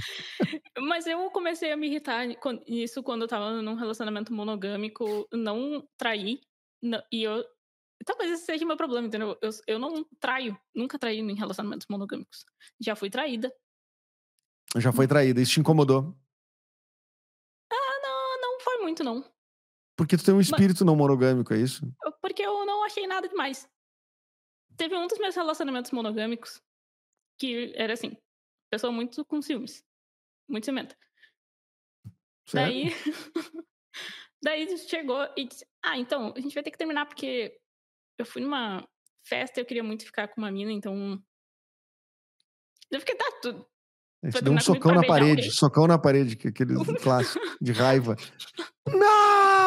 [0.78, 2.26] Mas eu comecei a me irritar
[2.68, 6.42] nisso quando eu tava num relacionamento monogâmico, não trair.
[7.10, 7.42] E eu
[8.04, 9.38] Talvez esse seja o meu problema, entendeu?
[9.42, 12.46] Eu, eu não traio, nunca traí em relacionamentos monogâmicos.
[12.80, 13.52] Já fui traída.
[14.76, 16.16] Já foi traída, isso te incomodou?
[17.70, 19.22] Ah, não, não foi muito, não.
[20.00, 21.86] Porque tu tem um espírito Mas, não monogâmico, é isso?
[22.22, 23.68] Porque eu não achei nada demais.
[24.74, 26.58] Teve um dos meus relacionamentos monogâmicos
[27.38, 28.16] que era assim,
[28.70, 29.84] pessoa muito com ciúmes.
[30.48, 30.96] Muito ciumenta.
[32.50, 32.86] Daí.
[34.42, 37.60] Daí chegou e disse: Ah, então, a gente vai ter que terminar porque
[38.16, 38.82] eu fui numa
[39.22, 41.22] festa e eu queria muito ficar com uma mina, então.
[42.90, 43.66] Eu fiquei, tá, tudo.
[44.22, 45.50] A gente deu um socão na parede, alguém.
[45.50, 46.72] socão na parede, que aquele
[47.04, 48.16] clássico de raiva.
[48.88, 49.59] Não!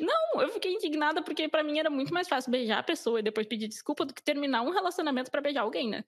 [0.00, 3.22] Não, eu fiquei indignada porque para mim era muito mais fácil beijar a pessoa e
[3.22, 6.04] depois pedir desculpa do que terminar um relacionamento para beijar alguém, né?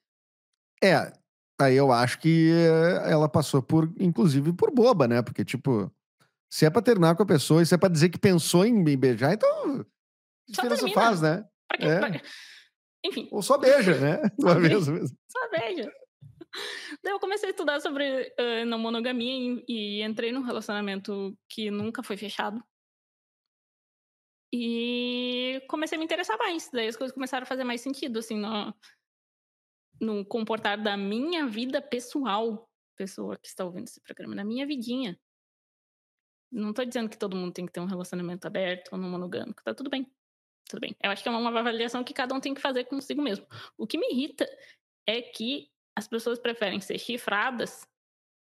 [0.83, 1.13] É,
[1.61, 2.51] aí eu acho que
[3.07, 5.23] ela passou por, inclusive, por boba, né?
[5.23, 5.91] Porque, tipo,
[6.51, 8.73] se é pra terminar com a pessoa e se é pra dizer que pensou em
[8.73, 9.85] me beijar, então
[10.47, 11.45] que diferença faz, né?
[11.81, 12.21] É.
[13.05, 13.29] Enfim.
[13.31, 14.21] Ou só beija, né?
[14.39, 15.17] Uma vez mesmo.
[15.29, 15.93] Só beija.
[17.03, 21.71] Daí eu comecei a estudar sobre uh, não monogamia e, e, entrei num relacionamento que
[21.71, 22.63] nunca foi fechado.
[24.57, 26.71] E comecei a me interessar mais.
[26.71, 28.73] Daí as coisas começaram a fazer mais sentido, assim, no,
[30.01, 32.71] no comportar da minha vida pessoal.
[32.97, 35.19] Pessoa que está ouvindo esse programa, na minha vidinha.
[36.53, 39.61] Não tô dizendo que todo mundo tem que ter um relacionamento aberto ou não monogâmico,
[39.65, 40.09] tá tudo bem
[40.69, 40.97] tudo bem.
[41.03, 43.47] Eu acho que é uma avaliação que cada um tem que fazer consigo mesmo.
[43.77, 44.47] O que me irrita
[45.07, 47.87] é que as pessoas preferem ser chifradas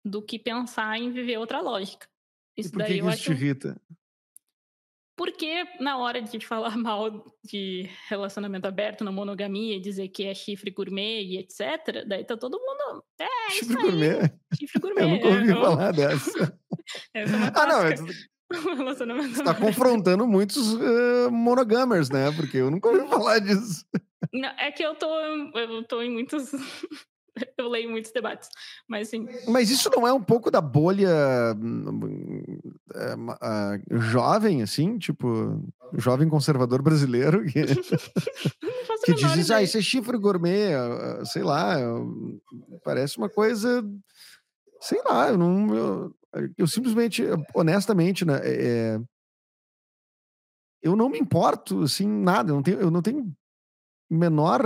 [0.05, 2.09] do que pensar em viver outra lógica.
[2.57, 3.24] Isso e por que daí que eu isso acho...
[3.24, 3.80] te irrita?
[5.16, 10.70] Porque na hora de falar mal de relacionamento aberto na monogamia, dizer que é chifre
[10.70, 13.02] gourmet e etc., daí tá todo mundo.
[13.18, 14.32] É, chifre gourmet?
[14.58, 15.02] Chifre gourmet.
[15.02, 16.58] Eu nunca ouvi é, falar dessa.
[17.14, 19.34] Essa é uma ah, não, relacionamento.
[19.34, 22.30] Você tá confrontando muitos uh, monogamers, né?
[22.32, 23.84] Porque eu nunca ouvi falar disso.
[24.32, 25.08] Não, é que eu tô,
[25.58, 26.52] eu tô em muitos.
[27.59, 28.49] eu leio muitos debates,
[28.89, 29.28] mas sim.
[29.47, 31.59] Mas isso não é um pouco da bolha uh,
[33.99, 34.99] jovem, assim?
[34.99, 35.62] Tipo,
[35.95, 37.64] jovem conservador brasileiro que,
[39.05, 40.72] que diz isso, ah, isso é chifre gourmet,
[41.24, 41.76] sei lá,
[42.82, 43.84] parece uma coisa.
[44.80, 45.74] Sei lá, eu não.
[45.74, 46.14] Eu,
[46.59, 47.22] eu simplesmente,
[47.55, 48.41] honestamente, né?
[48.43, 49.01] É,
[50.82, 52.51] eu não me importo, assim, nada.
[52.51, 53.34] Eu não tenho, eu não tenho
[54.09, 54.62] menor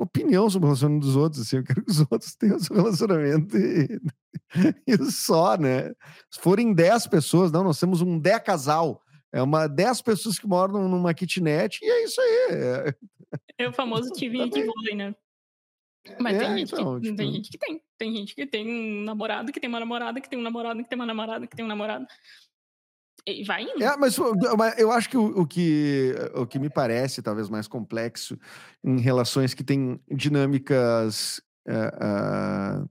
[0.00, 1.42] opinião sobre o relacionamento dos outros.
[1.42, 4.00] Assim, eu quero que os outros tenham seu relacionamento e,
[4.86, 5.90] e só, né?
[6.30, 9.02] Se forem 10 pessoas, não, nós temos um 10 casal.
[9.32, 12.48] É uma 10 pessoas que moram numa kitnet e é isso aí.
[12.50, 12.94] É,
[13.58, 15.14] é o famoso time de vôlei, né?
[16.18, 17.16] Mas é, tem, gente então, que, tipo...
[17.16, 17.82] tem gente que tem.
[17.96, 20.88] Tem gente que tem um namorado, que tem uma namorada, que tem um namorado, que
[20.88, 22.06] tem uma namorada, que tem um namorado.
[23.26, 23.82] E vai indo.
[23.82, 24.16] É, mas,
[24.58, 28.36] mas eu acho que o, o, que o que me parece talvez mais complexo
[28.82, 31.40] em relações que têm dinâmicas.
[31.68, 32.88] Uh,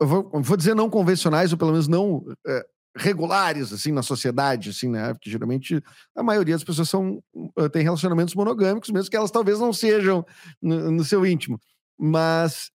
[0.00, 2.24] vou, vou, dizer não convencionais, ou pelo menos não
[2.96, 5.12] regulares assim na sociedade, assim, né?
[5.12, 5.82] Porque geralmente
[6.14, 7.20] a maioria das pessoas são
[7.72, 10.24] tem relacionamentos monogâmicos, mesmo que elas talvez não sejam
[10.62, 11.60] no, no seu íntimo.
[11.98, 12.70] Mas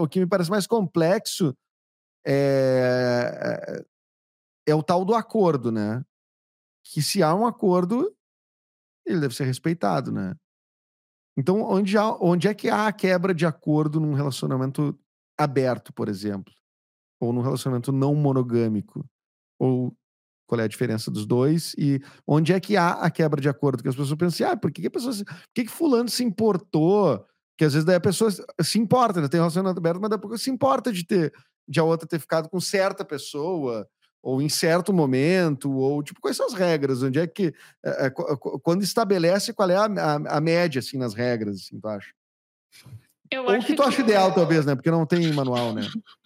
[0.00, 1.56] o que me parece mais complexo
[2.26, 3.84] é,
[4.66, 6.04] é o tal do acordo, né?
[6.84, 8.14] Que se há um acordo,
[9.06, 10.34] ele deve ser respeitado, né?
[11.38, 14.98] Então, onde, há, onde é que há a quebra de acordo num relacionamento
[15.38, 16.52] aberto, por exemplo?
[17.20, 19.04] Ou num relacionamento não monogâmico?
[19.58, 19.94] Ou
[20.46, 21.74] qual é a diferença dos dois?
[21.76, 23.82] E onde é que há a quebra de acordo?
[23.82, 25.14] Que as pessoas pensam assim, ah, por que, que a pessoa.
[25.14, 27.24] Por que, que fulano se importou?
[27.58, 28.30] Que às vezes daí a pessoa
[28.62, 29.28] se importa, né?
[29.28, 31.32] Tem relacionamento aberto, mas depois se importa de ter
[31.68, 33.88] de a outra ter ficado com certa pessoa,
[34.26, 37.00] ou em certo momento, ou tipo, quais são as regras?
[37.00, 37.54] Onde é que.
[37.84, 41.86] É, é, quando estabelece qual é a, a, a, média, assim, nas regras, assim, tu
[41.86, 42.12] acha?
[43.30, 44.74] Eu ou que tu acha ideal, talvez, né?
[44.74, 45.82] Porque não tem manual, né?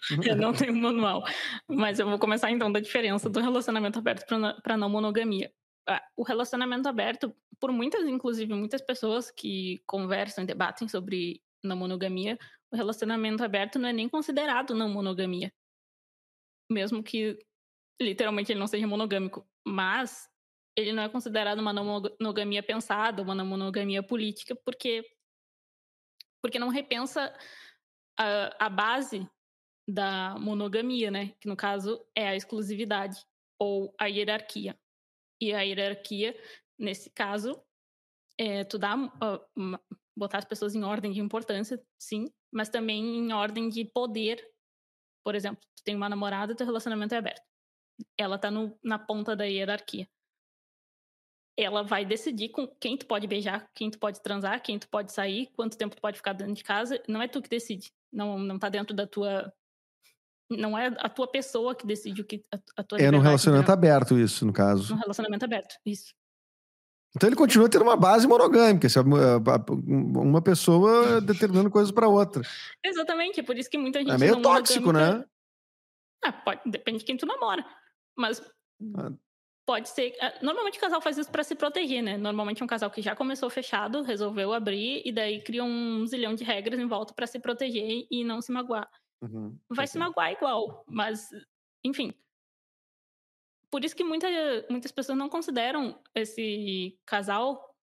[0.27, 1.23] eu não tenho manual.
[1.69, 4.25] Mas eu vou começar então da diferença do relacionamento aberto
[4.63, 5.53] para não monogamia.
[5.87, 11.77] Ah, o relacionamento aberto, por muitas, inclusive, muitas pessoas que conversam e debatem sobre não
[11.77, 12.39] monogamia,
[12.73, 15.53] o relacionamento aberto não é nem considerado não monogamia.
[16.71, 17.37] Mesmo que
[18.01, 19.47] literalmente ele não seja monogâmico.
[19.67, 20.29] Mas
[20.77, 25.05] ele não é considerado uma não monogamia pensada, uma não monogamia política, porque,
[26.43, 27.35] porque não repensa
[28.19, 29.29] a, a base
[29.89, 31.35] da monogamia, né?
[31.41, 33.25] Que no caso é a exclusividade
[33.59, 34.79] ou a hierarquia.
[35.41, 36.39] E a hierarquia,
[36.79, 37.61] nesse caso,
[38.39, 39.79] é tu dá, uh,
[40.17, 44.43] botar as pessoas em ordem de importância, sim, mas também em ordem de poder.
[45.25, 47.50] Por exemplo, tu tem uma namorada, teu relacionamento é aberto.
[48.19, 50.09] Ela tá no, na ponta da hierarquia.
[51.57, 55.13] Ela vai decidir com quem tu pode beijar, quem tu pode transar, quem tu pode
[55.13, 57.03] sair, quanto tempo tu pode ficar dentro de casa.
[57.09, 57.93] Não é tu que decide.
[58.13, 59.53] Não, não tá dentro da tua.
[60.51, 62.43] Não é a tua pessoa que decide o que
[62.77, 64.95] a, tua É no relacionamento aberto, isso, no caso.
[64.95, 66.13] No relacionamento aberto, isso.
[67.15, 68.87] Então ele continua tendo uma base monogâmica,
[70.17, 72.43] uma pessoa determinando coisas para outra.
[72.85, 74.13] Exatamente, por isso que muita gente.
[74.13, 75.25] É meio tóxico, né?
[76.23, 77.65] Ah, pode, depende de quem tu namora.
[78.21, 78.41] Mas
[78.97, 79.13] ah.
[79.67, 80.15] pode ser.
[80.21, 82.17] Ah, normalmente o casal faz isso para se proteger, né?
[82.17, 86.35] Normalmente é um casal que já começou fechado, resolveu abrir e daí cria um zilhão
[86.35, 88.89] de regras em volta para se proteger e não se magoar.
[89.23, 91.29] Uhum, Vai se magoar igual, mas
[91.85, 92.15] enfim,
[93.71, 94.27] por isso que muita,
[94.69, 97.75] muitas pessoas não consideram esse casal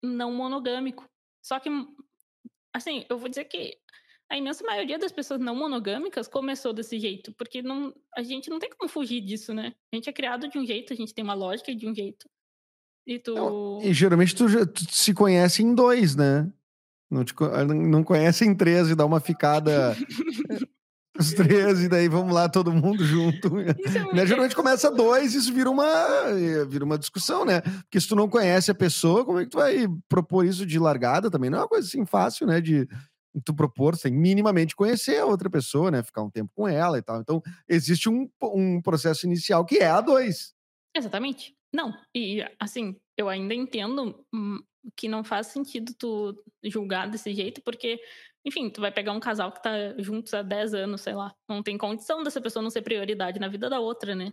[0.00, 1.08] não monogâmico.
[1.42, 1.68] Só que,
[2.72, 3.76] assim, eu vou dizer que
[4.32, 8.58] a imensa maioria das pessoas não monogâmicas começou desse jeito, porque não, a gente não
[8.58, 9.74] tem como fugir disso, né?
[9.92, 12.26] A gente é criado de um jeito, a gente tem uma lógica de um jeito.
[13.06, 13.34] E tu.
[13.34, 16.50] Não, e geralmente tu, tu, se conhece em dois, né?
[17.10, 17.34] Não, te,
[17.90, 19.94] não conhece em três e dá uma ficada
[21.18, 23.52] Os três, e daí vamos lá, todo mundo junto.
[23.62, 24.26] É né?
[24.26, 25.84] Geralmente começa dois, isso vira uma,
[26.66, 27.60] vira uma discussão, né?
[27.60, 30.78] Porque se tu não conhece a pessoa, como é que tu vai propor isso de
[30.78, 31.50] largada também?
[31.50, 32.60] Não é uma coisa assim fácil, né?
[32.60, 32.88] De
[33.44, 36.02] tu propor, sem minimamente conhecer a outra pessoa, né?
[36.02, 37.20] Ficar um tempo com ela e tal.
[37.20, 40.54] Então, existe um, um processo inicial que é a dois.
[40.94, 41.54] Exatamente.
[41.74, 44.58] Não, e assim, eu ainda entendo hum,
[44.96, 47.98] que não faz sentido tu julgar desse jeito, porque
[48.44, 51.34] enfim, tu vai pegar um casal que tá juntos há 10 anos, sei lá.
[51.48, 54.32] Não tem condição dessa pessoa não ser prioridade na vida da outra, né?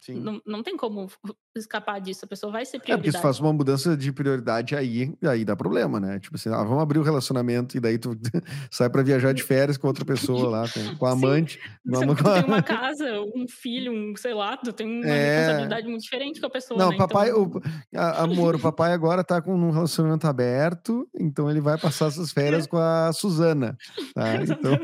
[0.00, 0.14] Sim.
[0.14, 1.08] Não, não tem como
[1.56, 2.92] escapar disso, a pessoa vai ser prioridade.
[2.92, 6.18] É, porque se faz uma mudança de prioridade, aí, aí dá problema, né?
[6.18, 8.18] Tipo assim, ah, vamos abrir o relacionamento e daí tu
[8.68, 11.60] sai para viajar de férias com outra pessoa lá, com, com a amante.
[11.86, 15.36] Você tu tem uma casa, um filho, um, sei lá, tu tem uma é...
[15.36, 16.96] responsabilidade muito diferente com a pessoa, Não, né?
[16.96, 17.42] papai, então...
[17.44, 17.60] o,
[17.96, 22.32] a, amor, o papai agora tá com um relacionamento aberto, então ele vai passar essas
[22.32, 23.76] férias com a Suzana,
[24.14, 24.34] tá?
[24.36, 24.78] Então...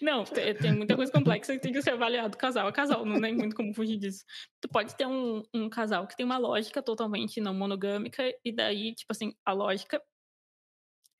[0.00, 3.34] Não, tem muita coisa complexa que tem que ser avaliado casal a casal, não tem
[3.34, 4.24] muito como fugir disso.
[4.60, 8.94] Tu pode ter um, um casal que tem uma lógica totalmente não monogâmica, e daí,
[8.94, 10.02] tipo assim, a lógica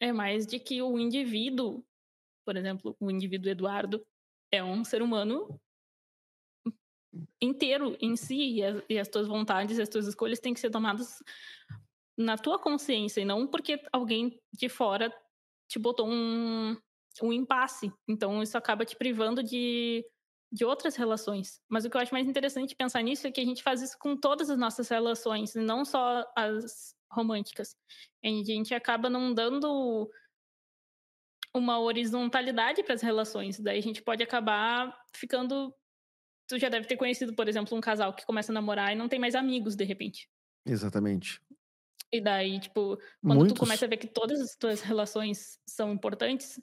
[0.00, 1.84] é mais de que o indivíduo,
[2.44, 4.04] por exemplo, o indivíduo Eduardo,
[4.52, 5.60] é um ser humano
[7.40, 10.60] inteiro em si, e as, e as tuas vontades e as tuas escolhas têm que
[10.60, 11.22] ser tomadas
[12.16, 15.12] na tua consciência, e não porque alguém de fora
[15.68, 16.76] te botou um,
[17.22, 17.92] um impasse.
[18.08, 20.04] Então, isso acaba te privando de,
[20.52, 21.60] de outras relações.
[21.68, 23.96] Mas o que eu acho mais interessante pensar nisso é que a gente faz isso
[23.98, 27.76] com todas as nossas relações, não só as românticas.
[28.24, 30.10] A gente acaba não dando
[31.54, 33.58] uma horizontalidade para as relações.
[33.58, 35.74] Daí a gente pode acabar ficando.
[36.48, 39.08] Tu já deve ter conhecido, por exemplo, um casal que começa a namorar e não
[39.08, 40.28] tem mais amigos de repente.
[40.66, 41.40] Exatamente.
[42.12, 43.54] E daí, tipo, quando Muitos.
[43.54, 46.60] tu começa a ver que todas as tuas relações são importantes,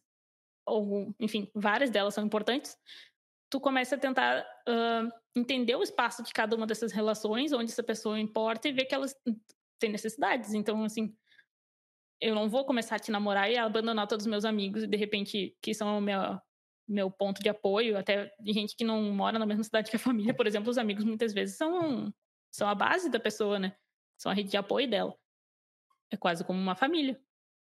[0.68, 2.78] ou enfim, várias delas são importantes,
[3.50, 7.84] tu começa a tentar uh, entender o espaço de cada uma dessas relações, onde essa
[7.84, 9.16] pessoa importa e ver que elas
[9.80, 10.54] têm necessidades.
[10.54, 11.16] Então, assim,
[12.20, 14.98] eu não vou começar a te namorar e abandonar todos os meus amigos e de
[14.98, 16.20] repente que são o meu,
[16.88, 20.34] meu ponto de apoio, até gente que não mora na mesma cidade que a família,
[20.34, 22.14] por exemplo, os amigos muitas vezes são,
[22.52, 23.76] são a base da pessoa, né?
[24.18, 25.16] são a rede de apoio dela.
[26.12, 27.20] É quase como uma família.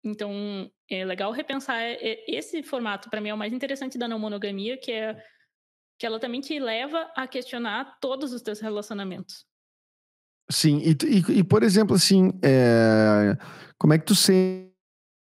[0.02, 1.78] Então, é legal repensar
[2.26, 3.10] esse formato.
[3.10, 5.22] Para mim, é o mais interessante da não monogamia, que é
[5.98, 9.44] que ela também te leva a questionar todos os teus relacionamentos.
[10.50, 13.36] Sim, e, e, e por exemplo, assim, é,
[13.78, 14.72] como é que tu se,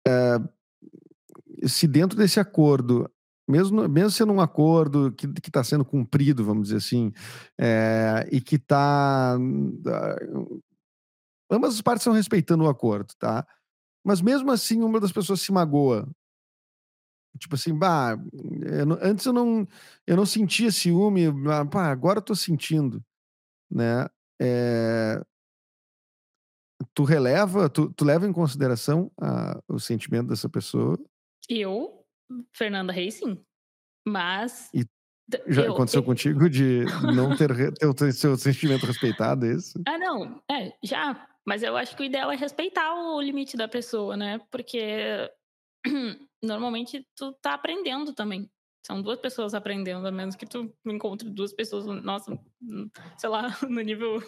[0.07, 0.37] é,
[1.67, 3.11] se dentro desse acordo,
[3.49, 7.13] mesmo, mesmo sendo um acordo que está sendo cumprido, vamos dizer assim,
[7.59, 9.39] é, e que está.
[11.51, 13.47] Ambas as partes estão respeitando o acordo, tá?
[14.05, 16.09] Mas mesmo assim, uma das pessoas se magoa.
[17.39, 19.67] Tipo assim, bah, eu antes eu não,
[20.07, 21.27] eu não sentia ciúme,
[21.71, 23.03] pá, agora eu tô sentindo,
[23.71, 24.07] né?
[24.41, 25.23] É,
[26.95, 30.99] tu releva, tu, tu leva em consideração a, o sentimento dessa pessoa?
[31.49, 32.05] Eu,
[32.53, 33.39] Fernanda Reis, sim.
[34.07, 34.71] Mas.
[34.73, 34.85] E
[35.49, 36.05] já eu, aconteceu eu...
[36.05, 36.85] contigo de
[37.15, 39.81] não ter, ter o seu sentimento respeitado, é isso?
[39.87, 40.43] Ah, não.
[40.51, 41.27] É, já.
[41.49, 44.39] Mas eu acho que o ideal é respeitar o limite da pessoa, né?
[44.51, 45.31] Porque
[46.45, 48.51] normalmente tu tá aprendendo também.
[48.87, 52.39] São duas pessoas aprendendo, a menos que tu encontre duas pessoas, nossa,
[53.17, 54.23] sei lá, no nível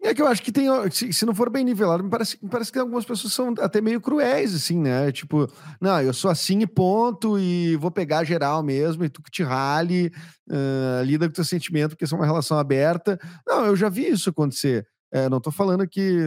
[0.00, 2.48] é que eu acho que tem, se, se não for bem nivelado, me parece, me
[2.48, 5.10] parece que algumas pessoas são até meio cruéis, assim, né?
[5.10, 9.30] Tipo, não, eu sou assim e ponto, e vou pegar geral mesmo, e tu que
[9.30, 10.12] te rale,
[10.48, 13.18] uh, lida com teu sentimento, porque isso é uma relação aberta.
[13.44, 14.86] Não, eu já vi isso acontecer.
[15.10, 16.18] É, não tô falando aqui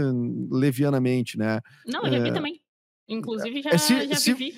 [0.50, 1.62] levianamente, né?
[1.86, 2.62] Não, eu já vi é, também.
[3.08, 4.58] Inclusive, já, se, já se, vivi.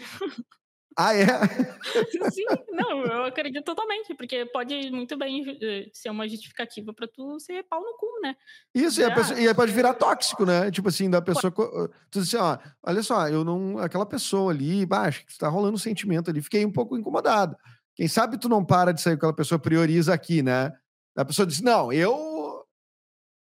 [0.95, 1.25] Ah, é?
[2.31, 7.39] Sim, não, eu acredito totalmente, porque pode muito bem eh, ser uma justificativa para tu
[7.39, 8.35] ser pau no cu, né?
[8.73, 10.69] Isso, e, pessoa, e aí pode virar tóxico, né?
[10.71, 11.51] Tipo assim, da pessoa.
[11.51, 11.89] Pode.
[12.11, 13.79] Tu diz assim, ó, olha só, eu não.
[13.79, 17.57] Aquela pessoa ali, baixo, que tá rolando um sentimento ali, fiquei um pouco incomodado.
[17.95, 20.71] Quem sabe tu não para de sair com aquela pessoa, prioriza aqui, né?
[21.15, 22.32] A pessoa diz, não, eu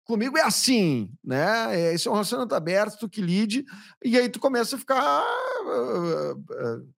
[0.06, 1.92] comigo é assim, né?
[1.92, 3.64] Esse é um relacionamento aberto, tu que lide,
[4.04, 6.94] e aí tu começa a ficar uh, uh,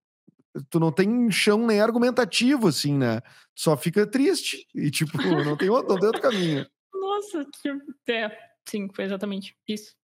[0.71, 3.21] tu não tem chão nem argumentativo, assim, né?
[3.55, 4.67] Só fica triste.
[4.75, 6.67] E, tipo, não tem outro, não tem outro caminho.
[6.95, 8.37] Nossa, tipo, é,
[8.69, 9.95] sim, foi exatamente isso,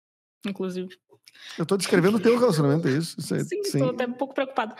[0.47, 0.89] inclusive.
[1.59, 3.21] Eu tô descrevendo o teu relacionamento, é isso?
[3.35, 3.79] É, sim, sim.
[3.79, 4.75] tô até um pouco preocupada.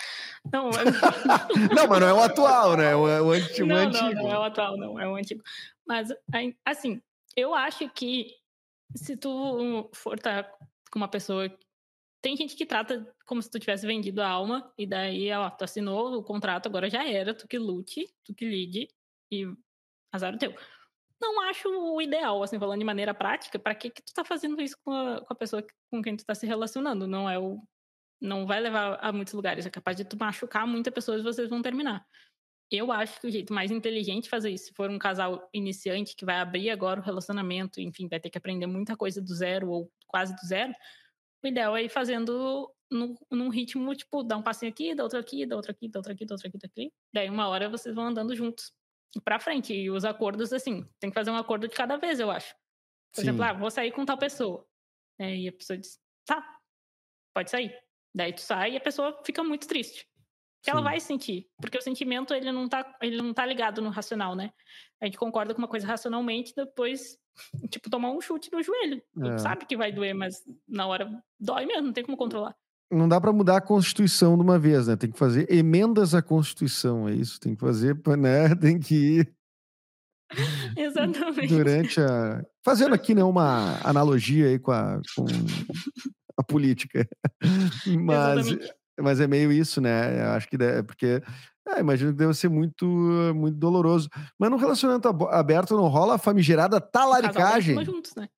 [0.53, 0.71] Não,
[1.75, 2.93] não, mas não é o atual, né?
[2.93, 4.05] É o, é o, anti, não, antigo.
[4.05, 5.43] Não, não é o atual, não, é o antigo.
[5.87, 6.09] Mas,
[6.65, 7.01] assim,
[7.37, 8.35] eu acho que
[8.95, 10.59] se tu for estar tá
[10.91, 11.49] com uma pessoa
[12.25, 15.63] tem gente que trata como se tu tivesse vendido a alma, e daí, ó, tu
[15.63, 18.89] assinou o contrato, agora já era, tu que lute, tu que lide,
[19.31, 19.45] e
[20.11, 20.55] azar o teu.
[21.21, 24.59] Não acho o ideal, assim, falando de maneira prática, para que que tu tá fazendo
[24.63, 27.07] isso com a, com a pessoa com quem tu tá se relacionando?
[27.07, 27.63] Não é o...
[28.19, 31.51] Não vai levar a muitos lugares, é capaz de tu machucar muitas pessoas e vocês
[31.51, 32.07] vão terminar.
[32.75, 36.17] Eu acho que o jeito mais inteligente de fazer isso, se for um casal iniciante
[36.17, 39.71] que vai abrir agora o relacionamento, enfim, vai ter que aprender muita coisa do zero
[39.71, 40.75] ou quase do zero,
[41.43, 45.19] o ideal é ir fazendo no, num ritmo, tipo, dá um passinho aqui, dá outro
[45.19, 46.93] aqui, dá outro aqui, dá outro aqui, dá outro aqui, dá outro aqui.
[47.13, 48.73] Daí uma hora vocês vão andando juntos
[49.25, 49.73] pra frente.
[49.73, 52.55] E os acordos, assim, tem que fazer um acordo de cada vez, eu acho.
[53.13, 53.29] Por Sim.
[53.29, 54.67] exemplo, ah, vou sair com tal pessoa.
[55.19, 56.45] E a pessoa diz, tá,
[57.35, 57.77] pode sair.
[58.15, 60.09] Daí tu sai e a pessoa fica muito triste.
[60.65, 63.91] Que ela vai sentir, porque o sentimento ele não tá, ele não tá ligado no
[63.91, 64.51] racional, né?
[65.01, 67.19] A gente concorda com uma coisa racionalmente, depois
[67.69, 69.03] tipo, tomar um chute no joelho.
[69.23, 69.39] É.
[69.39, 70.37] Sabe que vai doer, mas
[70.67, 72.57] na hora dói mesmo, não tem como controlar.
[72.91, 74.97] Não dá para mudar a Constituição de uma vez, né?
[74.97, 77.41] Tem que fazer emendas à Constituição, é isso?
[77.41, 78.55] Tem que fazer, né?
[78.55, 79.35] Tem que ir.
[80.77, 81.49] Exatamente.
[81.49, 82.45] Durante a.
[82.65, 85.27] Fazendo aqui, né, uma analogia aí com a, com
[86.37, 87.07] a política.
[88.01, 88.47] Mas,
[89.01, 90.25] mas é meio isso, né?
[90.25, 91.23] Eu acho que é porque
[91.69, 92.87] é, imagino que deve ser muito,
[93.35, 94.09] muito doloroso.
[94.39, 97.83] Mas no relacionamento aberto não rola a famigerada talaricagem.
[97.85, 98.29] juntos, né?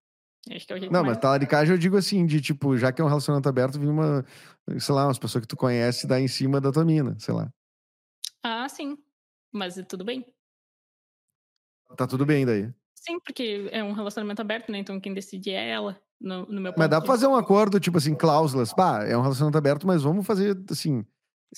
[0.48, 3.00] Acho que é o jeito não, mas talaricagem eu digo assim, de tipo, já que
[3.00, 4.24] é um relacionamento aberto, vir uma,
[4.78, 7.52] sei lá, umas pessoas que tu conhece dar em cima da tua mina, sei lá.
[8.44, 8.96] Ah, sim.
[9.52, 10.24] Mas tudo bem.
[11.96, 12.72] Tá tudo bem daí.
[12.94, 14.78] Sim, porque é um relacionamento aberto, né?
[14.78, 17.98] Então quem decide é ela, no, no meu Mas dá pra fazer um acordo, tipo
[17.98, 18.72] assim, cláusulas.
[18.76, 21.04] Bah, é um relacionamento aberto, mas vamos fazer, assim,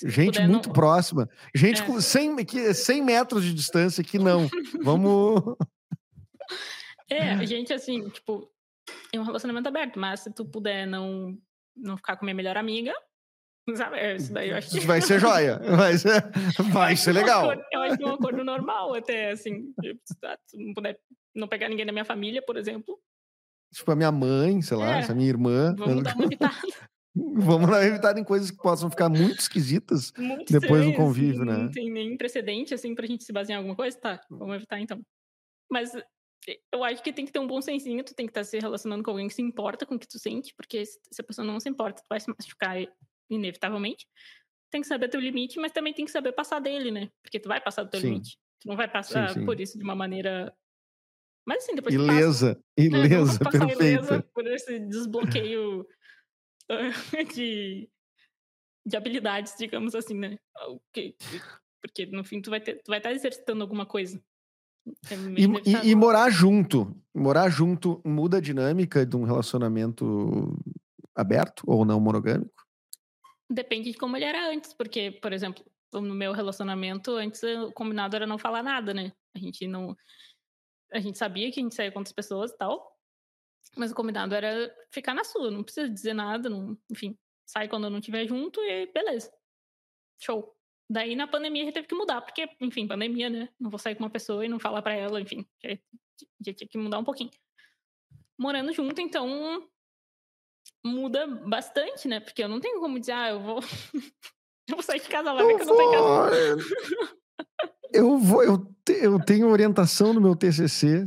[0.04, 0.72] Gente muito não...
[0.72, 1.28] próxima.
[1.54, 1.84] Gente é.
[1.84, 4.48] com 100, 100 metros de distância que não.
[4.82, 5.42] Vamos.
[7.11, 8.50] É, gente assim, tipo,
[9.12, 11.36] é um relacionamento aberto, mas se tu puder não,
[11.74, 12.92] não ficar com minha melhor amiga,
[13.74, 13.96] sabe?
[13.96, 14.80] É, isso daí eu acho que.
[14.80, 15.59] Vai ser joia.
[15.74, 16.30] Vai ser,
[16.70, 17.52] vai ser legal.
[17.72, 19.72] Eu acho que é um acordo normal, até assim.
[20.44, 20.98] Se não puder
[21.34, 22.98] não pegar ninguém da minha família, por exemplo.
[23.73, 25.75] Tipo, a minha mãe, sei lá, é, essa minha irmã.
[25.77, 26.55] Vamos dar uma evitada.
[27.14, 31.57] Vamos evitar em coisas que possam ficar muito esquisitas muito depois do convívio, né?
[31.57, 33.99] Não tem nem precedente, assim, pra gente se basear em alguma coisa?
[33.99, 35.01] Tá, vamos evitar então.
[35.71, 35.93] Mas
[36.73, 38.59] eu acho que tem que ter um bom sensinho, tu tem que estar tá se
[38.59, 41.47] relacionando com alguém que se importa com o que tu sente, porque se a pessoa
[41.47, 42.77] não se importa, tu vai se machucar
[43.29, 44.07] inevitavelmente.
[44.71, 47.11] Tem que saber teu limite, mas também tem que saber passar dele, né?
[47.23, 48.09] Porque tu vai passar do teu sim.
[48.09, 48.39] limite.
[48.61, 49.47] Tu não vai passar sim, sim.
[49.47, 50.53] por isso de uma maneira.
[51.49, 53.51] Mas assim, depois ilesa, passa, ilesa, né?
[53.51, 53.82] perfeita.
[53.84, 55.88] Ilesa por esse desbloqueio
[57.34, 57.88] de,
[58.86, 60.38] de habilidades, digamos assim, né?
[61.80, 64.22] Porque no fim tu vai, ter, tu vai estar exercitando alguma coisa.
[65.11, 66.94] É e, e, e, morar junto.
[67.14, 70.55] Morar junto muda a dinâmica de um relacionamento
[71.14, 72.62] aberto ou não monogâmico?
[73.51, 78.16] Depende de como ele era antes, porque, por exemplo, no meu relacionamento, antes o combinado
[78.16, 79.12] era não falar nada, né?
[79.34, 79.96] A gente não.
[80.93, 82.97] A gente sabia que a gente saía com outras pessoas e tal.
[83.76, 87.16] Mas o combinado era ficar na sua, não precisa dizer nada, não, enfim,
[87.47, 89.32] sai quando eu não estiver junto e beleza.
[90.20, 90.55] Show.
[90.91, 93.49] Daí na pandemia a gente teve que mudar, porque, enfim, pandemia, né?
[93.61, 95.70] Não vou sair com uma pessoa e não falar para ela, enfim, já,
[96.47, 97.30] já tinha que mudar um pouquinho.
[98.39, 99.68] Morando junto, então,
[100.84, 102.20] muda bastante, né?
[102.20, 103.61] Porque eu não tenho como dizer, ah, eu vou.
[104.68, 107.14] eu vou sair de casa lá, que eu não em casa.
[107.93, 111.05] Eu vou, eu, te, eu tenho orientação no meu TCC.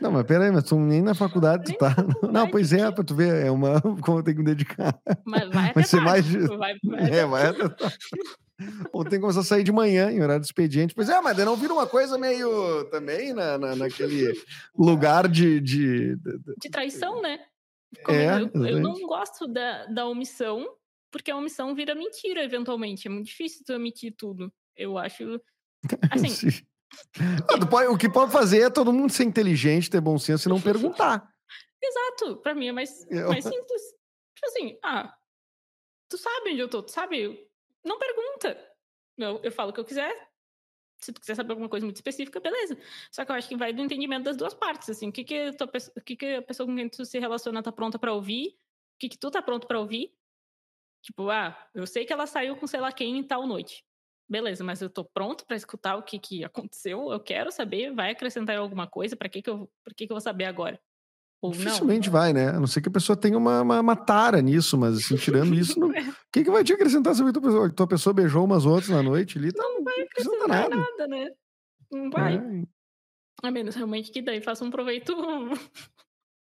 [0.00, 1.94] Não, mas peraí, mas tu nem na faculdade tu tá.
[2.32, 3.80] Não, pois é, pra tu ver, é uma.
[4.02, 4.98] Como eu tenho que me dedicar.
[5.24, 6.26] Mas vai, vai ser mais.
[6.26, 7.64] Vai, vai é, vai até
[8.92, 10.94] Ou tem que começar a sair de manhã, em horário de expediente.
[10.94, 14.32] Pois é, mas não vira uma coisa meio também na, na, naquele
[14.76, 16.38] lugar de, de, de.
[16.60, 17.40] De traição, né?
[18.02, 20.66] Como é, eu, eu, não gosto da, da omissão,
[21.10, 23.06] porque a omissão vira mentira, eventualmente.
[23.06, 24.52] É muito difícil tu omitir tudo.
[24.76, 25.40] Eu acho.
[26.10, 26.64] Assim.
[27.48, 30.60] Ah, o que pode fazer é todo mundo ser inteligente, ter bom senso e não
[30.60, 31.28] perguntar.
[31.82, 33.28] Exato, pra mim é mais, eu...
[33.28, 33.82] mais simples.
[34.34, 35.14] Tipo assim, ah,
[36.08, 37.48] tu sabe onde eu tô, tu sabe?
[37.84, 38.74] Não pergunta.
[39.18, 40.12] Eu, eu falo o que eu quiser.
[41.00, 42.78] Se tu quiser saber alguma coisa muito específica, beleza.
[43.10, 45.08] Só que eu acho que vai do entendimento das duas partes, assim.
[45.08, 47.70] O que, que, tua, o que, que a pessoa com quem tu se relaciona tá
[47.70, 48.48] pronta para ouvir?
[48.48, 50.14] O que, que tu tá pronto para ouvir?
[51.02, 53.84] Tipo, ah, eu sei que ela saiu com sei lá quem em tal noite.
[54.28, 58.10] Beleza, mas eu tô pronto para escutar o que, que aconteceu, eu quero saber, vai
[58.10, 60.80] acrescentar alguma coisa, para que, que, eu, que, que eu vou saber agora?
[61.42, 62.12] Ou Dificilmente não.
[62.12, 62.48] vai, né?
[62.48, 65.52] A não ser que a pessoa tenha uma, uma, uma tara nisso, mas assim, tirando
[65.54, 65.90] isso, não...
[65.90, 65.92] o
[66.32, 69.36] que, que vai te acrescentar se tua pessoa, tua pessoa beijou umas outras na noite
[69.36, 69.52] ali?
[69.52, 70.76] Tá, não vai acrescentar nada.
[70.76, 71.30] nada, né?
[71.92, 72.36] Não vai.
[72.36, 72.62] É.
[73.42, 75.14] A menos realmente que daí faça um proveito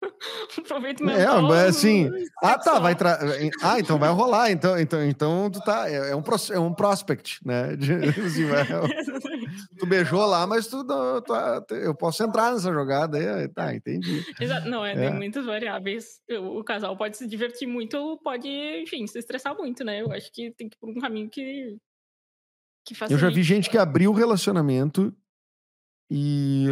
[0.57, 1.53] Aproveita mental.
[1.53, 2.09] É, assim.
[2.41, 3.19] Ah, tá, vai tra...
[3.61, 4.51] Ah, então vai rolar.
[4.51, 5.89] Então, então, então tu tá.
[5.89, 6.49] É, é um, pros...
[6.51, 7.75] é um prospect, né?
[7.75, 8.63] De, assim, vai...
[9.77, 13.47] tu beijou lá, mas tu, tu, eu posso entrar nessa jogada aí.
[13.49, 14.23] Tá, entendi.
[14.39, 14.69] Exato.
[14.69, 14.95] Não, é, é.
[14.95, 16.21] tem muitas variáveis.
[16.29, 20.01] O casal pode se divertir muito ou pode, enfim, se estressar muito, né?
[20.01, 21.77] Eu acho que tem que ir por um caminho que.
[22.85, 25.13] que Eu já vi gente que abriu o relacionamento
[26.09, 26.67] e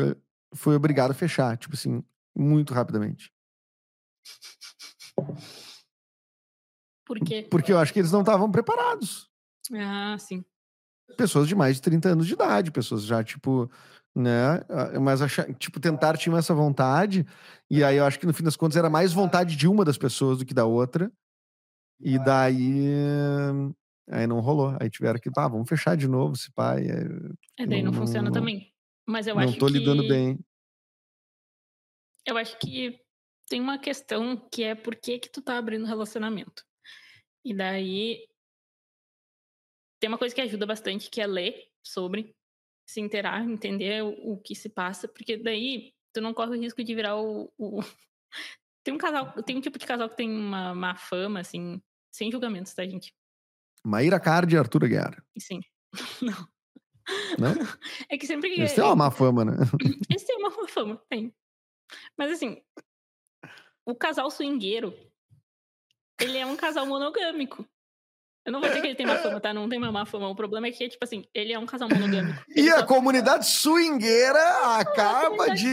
[0.54, 1.58] foi obrigado a fechar.
[1.58, 2.04] Tipo assim,
[2.36, 3.32] muito rapidamente.
[7.06, 7.48] Por quê?
[7.50, 9.30] Porque eu acho que eles não estavam preparados.
[9.74, 10.44] Ah, sim.
[11.16, 13.70] Pessoas de mais de 30 anos de idade, pessoas já, tipo,
[14.16, 14.62] né?
[15.00, 17.26] Mas, achar, tipo, tentar tinham essa vontade,
[17.70, 19.98] e aí eu acho que no fim das contas era mais vontade de uma das
[19.98, 21.12] pessoas do que da outra.
[22.02, 22.94] E daí.
[24.10, 24.76] Aí não rolou.
[24.80, 26.88] Aí tiveram que, tá, vamos fechar de novo esse pai.
[26.88, 28.72] É, daí não, não funciona não, também.
[29.08, 29.60] Mas eu não acho que.
[29.60, 30.40] Não tô lidando bem
[32.26, 33.00] eu acho que
[33.48, 36.64] tem uma questão que é por que que tu tá abrindo relacionamento.
[37.44, 38.28] E daí
[40.00, 42.36] tem uma coisa que ajuda bastante que é ler sobre,
[42.88, 46.84] se interar, entender o, o que se passa, porque daí tu não corre o risco
[46.84, 47.80] de virar o, o...
[48.84, 52.32] tem um casal, tem um tipo de casal que tem uma má fama assim, sem
[52.32, 53.14] julgamentos, tá, gente?
[53.86, 55.24] Maíra Card e Arthur Guerra.
[55.38, 55.62] Sim.
[56.22, 56.56] Não.
[57.38, 57.54] Não?
[58.10, 58.52] É que sempre.
[58.54, 59.58] Eles têm uma má fama, né?
[60.10, 61.32] Eles têm uma má fama, tem.
[62.18, 62.62] Mas assim,
[63.86, 64.94] o casal swingueiro,
[66.20, 67.68] ele é um casal monogâmico.
[68.46, 69.52] Eu não vou dizer que ele tem má fama, tá?
[69.52, 70.30] Não tem uma má fama.
[70.30, 72.44] O problema é que, tipo assim, ele é um casal monogâmico.
[72.56, 75.68] e a comunidade swingueira acaba de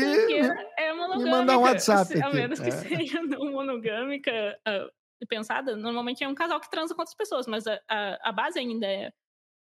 [0.79, 2.23] é me mandar um WhatsApp.
[2.23, 2.71] A menos que é.
[2.71, 7.67] seja não monogâmica uh, pensada, normalmente é um casal que transa com outras pessoas, mas
[7.67, 9.13] a, a, a base ainda é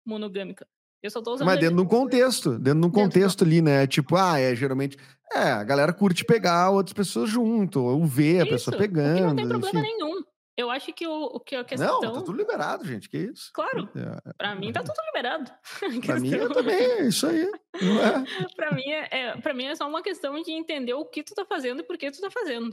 [0.06, 0.66] monogâmica.
[1.02, 1.45] Eu só tô usando.
[1.45, 3.88] Mas dentro de um contexto, dentro de um contexto ali, né?
[3.88, 4.97] Tipo, ah, é geralmente.
[5.34, 9.28] É, a galera curte pegar outras pessoas junto, ou ver a pessoa pegando.
[9.28, 9.95] Não tem problema enfim.
[9.97, 10.22] nenhum.
[10.58, 12.02] Eu acho que o, que a questão.
[12.02, 13.10] Não, tá tudo liberado, gente.
[13.10, 13.49] Que isso?
[13.54, 13.89] Claro.
[13.95, 15.52] É, pra mim tá tudo liberado.
[16.06, 17.49] pra mim é também, é isso aí.
[17.82, 18.24] Não é?
[18.56, 21.34] pra, mim é, é, pra mim é só uma questão de entender o que tu
[21.34, 22.70] tá fazendo e por que tu tá fazendo.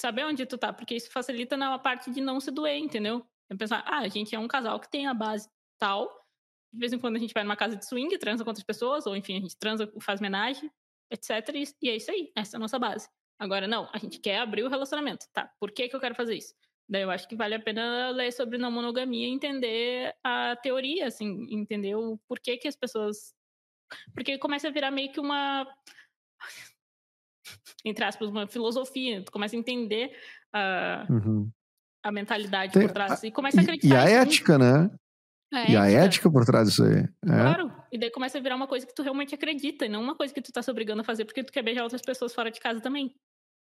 [0.00, 3.24] Saber onde tu tá, porque isso facilita na parte de não se doer, entendeu?
[3.48, 6.10] É pensar, ah, a gente é um casal que tem a base tal,
[6.72, 9.06] de vez em quando a gente vai numa casa de swing, transa com outras pessoas,
[9.06, 10.70] ou enfim, a gente transa, faz homenagem.
[11.10, 11.30] etc.
[11.54, 13.08] E, e é isso aí, essa é a nossa base.
[13.38, 15.26] Agora, não, a gente quer abrir o relacionamento.
[15.32, 16.54] Tá, por que, que eu quero fazer isso?
[16.88, 21.06] Daí eu acho que vale a pena ler sobre não monogamia e entender a teoria,
[21.06, 23.34] assim, entender o porquê que as pessoas.
[24.14, 25.66] Porque começa a virar meio que uma.
[27.84, 29.22] Entre aspas, uma filosofia.
[29.24, 30.16] Tu começa a entender
[30.52, 31.50] a, Uhum.
[32.04, 33.22] a mentalidade Tem por trás.
[33.22, 33.88] E começa a acreditar.
[33.88, 34.90] e a ética, né?
[35.52, 36.98] A E a ética por trás disso aí.
[37.00, 37.08] É.
[37.26, 37.72] Claro.
[37.92, 40.32] E daí começa a virar uma coisa que tu realmente acredita, e não uma coisa
[40.32, 42.58] que tu tá se obrigando a fazer porque tu quer beijar outras pessoas fora de
[42.58, 43.14] casa também.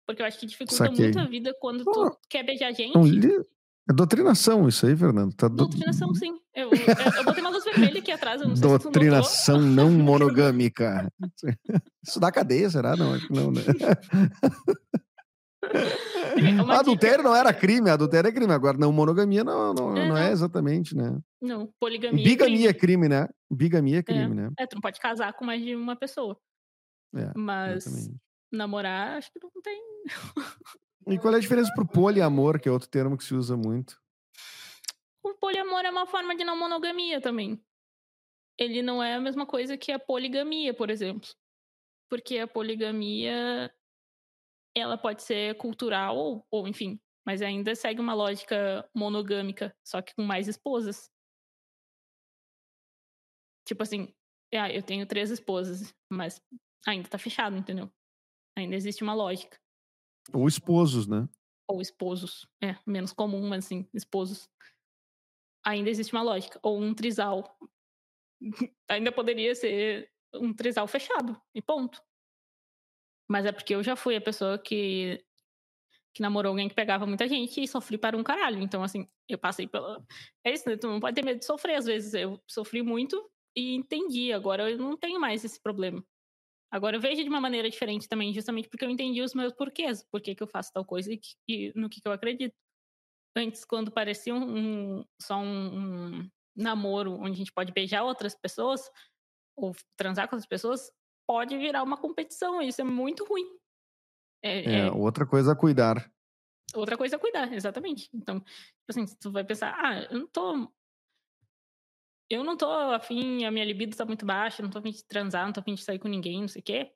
[0.06, 1.04] Porque eu acho que dificulta Saquei.
[1.04, 2.96] muito a vida quando tu Oh, quer beijar gente.
[2.96, 3.44] Li-
[3.88, 5.34] É doutrinação isso aí, Fernando.
[5.34, 6.38] Tá do- Doutrinação, sim.
[6.54, 8.78] Eu, eu, eu botei uma luz vermelha aqui atrás, eu não sei se.
[8.78, 11.12] Doutrinação não monogâmica.
[12.06, 12.96] Isso dá cadeia, será?
[12.96, 13.62] Não, acho que não, né?
[16.36, 18.52] É Adultério dica- não era crime, adultério é crime.
[18.52, 20.32] Agora, não monogamia não, não, É, não é não.
[20.32, 21.18] exatamente, né?
[21.40, 22.20] Não, poligamia.
[22.20, 22.78] é Bigamia é crime.
[23.04, 23.28] crime, né?
[23.50, 24.50] Bigamia é crime, né?
[24.58, 26.38] É, tu não pode casar com mais de uma pessoa.
[27.14, 28.16] É, Mas exatamente.
[28.52, 29.82] namorar, acho que não tem.
[31.08, 33.98] E qual é a diferença pro poliamor, que é outro termo que se usa muito?
[35.22, 37.62] O poliamor é uma forma de não monogamia também.
[38.58, 41.28] Ele não é a mesma coisa que a poligamia, por exemplo.
[42.10, 43.72] Porque a poligamia
[44.76, 50.14] ela pode ser cultural ou, ou enfim, mas ainda segue uma lógica monogâmica, só que
[50.14, 51.10] com mais esposas.
[53.66, 54.14] Tipo assim,
[54.54, 56.40] ah, eu tenho três esposas, mas
[56.86, 57.90] ainda tá fechado, entendeu?
[58.56, 59.58] Ainda existe uma lógica.
[60.32, 61.28] Ou esposos, né?
[61.68, 62.46] Ou esposos.
[62.62, 64.48] É, menos comum, mas assim, esposos.
[65.64, 66.60] Ainda existe uma lógica.
[66.62, 67.58] Ou um trisal.
[68.88, 71.40] ainda poderia ser um trisal fechado.
[71.54, 72.00] E ponto.
[73.28, 75.24] Mas é porque eu já fui a pessoa que,
[76.14, 78.60] que namorou alguém que pegava muita gente e sofri para um caralho.
[78.60, 80.04] Então, assim, eu passei pela.
[80.44, 80.76] É isso, né?
[80.76, 82.14] Tu não pode ter medo de sofrer, às vezes.
[82.14, 84.32] Eu sofri muito e entendi.
[84.32, 86.04] Agora eu não tenho mais esse problema.
[86.70, 90.04] Agora eu vejo de uma maneira diferente também, justamente porque eu entendi os meus porquês,
[90.10, 92.54] por que, eu faço tal coisa e, que- e no que, que eu acredito.
[93.36, 98.34] Antes, quando parecia um, um- só um, um namoro onde a gente pode beijar outras
[98.34, 98.90] pessoas
[99.56, 100.90] ou transar com outras pessoas,
[101.26, 102.60] pode virar uma competição.
[102.62, 103.46] Isso é muito ruim.
[104.42, 106.10] É, É, é outra coisa a cuidar.
[106.74, 108.08] outra coisa é cuidar, exatamente.
[108.14, 110.72] Então, tipo assim, tu vai pensar, ah, eu não tô.
[112.28, 115.46] Eu não tô afim, a minha libido tá muito baixa, não tô afim de transar,
[115.46, 116.92] não tô afim de sair com ninguém, não sei o quê.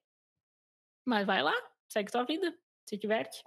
[1.06, 1.54] Mas vai lá,
[1.88, 2.52] segue tua vida,
[2.88, 3.44] se diverte.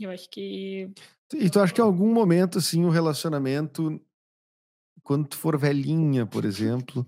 [0.00, 0.90] Eu acho que.
[1.34, 4.00] E tu acha que em algum momento, assim, o relacionamento,
[5.02, 7.06] quando tu for velhinha, por exemplo,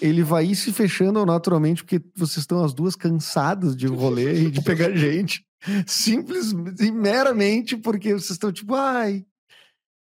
[0.00, 4.50] ele vai ir se fechando naturalmente porque vocês estão as duas cansadas de rolê e
[4.50, 5.44] de pegar gente.
[5.86, 9.26] Simples e meramente porque vocês estão tipo, ai,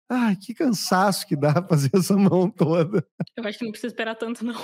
[0.08, 3.06] ai, que cansaço que dá fazer essa mão toda.
[3.36, 4.54] Eu acho que não precisa esperar tanto, não.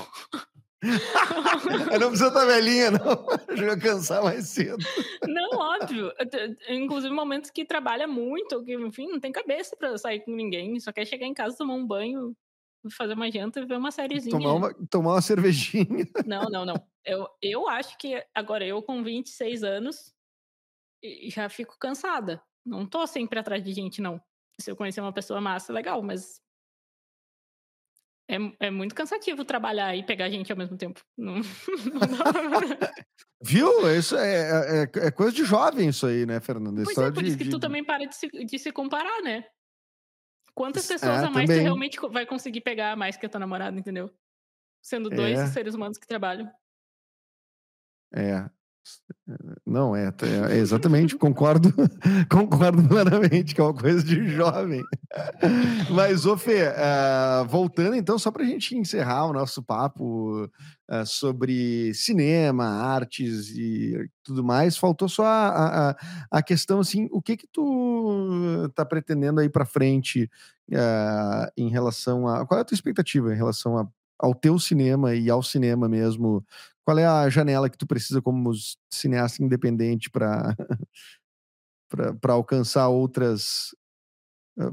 [1.99, 3.27] Não precisa estar velhinha, não.
[3.49, 4.85] Eu vou cansar mais cedo.
[5.27, 6.13] Não, óbvio.
[6.69, 10.79] Inclusive momentos que trabalha muito, que, enfim, não tem cabeça pra sair com ninguém.
[10.81, 12.37] Só quer chegar em casa, tomar um banho,
[12.91, 14.37] fazer uma janta e ver uma sériezinha.
[14.39, 15.85] Tomar uma, tomar uma cervejinha.
[16.27, 16.75] Não, não, não.
[17.05, 20.15] Eu, eu acho que agora eu com 26 anos
[21.29, 22.43] já fico cansada.
[22.65, 24.21] Não tô sempre atrás de gente, não.
[24.61, 26.41] Se eu conhecer uma pessoa massa, legal, mas.
[28.27, 31.05] É, é muito cansativo trabalhar e pegar gente ao mesmo tempo.
[31.19, 31.43] Não, não.
[33.45, 33.69] Viu?
[33.95, 36.77] Isso é, é, é coisa de jovem, isso aí, né, Fernando?
[36.77, 38.73] Pois História é, por de- isso que de- tu também para de se, de se
[38.73, 39.45] comparar, né?
[40.55, 41.63] Quantas É, pessoas a mais tu também.
[41.63, 44.15] realmente co- vai conseguir pegar a mais que a tua namorada, entendeu?
[44.83, 45.47] Sendo dois É.
[45.49, 46.51] seres humanos que trabalham.
[48.13, 48.49] É.
[49.67, 50.13] Não, é,
[50.51, 51.73] é, exatamente, concordo,
[52.31, 54.83] concordo plenamente, que é uma coisa de jovem.
[55.91, 60.51] Mas, ô Fê, ah, voltando então, só para a gente encerrar o nosso papo
[60.89, 65.97] ah, sobre cinema, artes e tudo mais, faltou só a, a,
[66.31, 70.31] a questão assim, o que que tu tá pretendendo aí para frente
[70.75, 72.47] ah, em relação a...
[72.47, 73.89] Qual é a tua expectativa em relação a,
[74.19, 76.45] ao teu cinema e ao cinema mesmo
[76.85, 78.53] qual é a janela que tu precisa como
[78.93, 80.55] cineasta independente para
[82.21, 83.75] para alcançar outras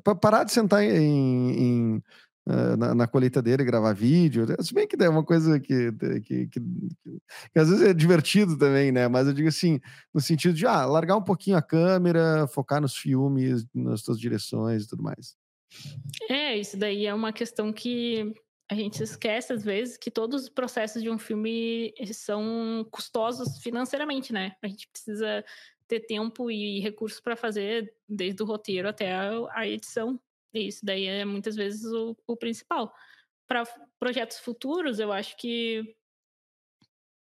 [0.03, 2.03] para parar de sentar em, em
[2.47, 6.47] uh, na, na, colheitadeira e gravar vídeo se bem que é uma coisa que que,
[6.47, 9.07] que, que, às vezes é divertido também né?
[9.07, 9.79] Mas eu digo assim
[10.13, 14.83] no sentido de ah, largar um pouquinho a câmera focar nos filmes nas tuas direções
[14.83, 15.35] e tudo mais.
[16.29, 18.33] É isso daí é uma questão que
[18.71, 24.31] a gente esquece às vezes que todos os processos de um filme são custosos financeiramente,
[24.31, 24.55] né?
[24.61, 25.43] A gente precisa
[25.89, 30.17] ter tempo e recursos para fazer desde o roteiro até a, edição.
[30.53, 32.95] E isso daí é muitas vezes o, o principal.
[33.45, 33.65] Para
[33.99, 35.93] projetos futuros, eu acho que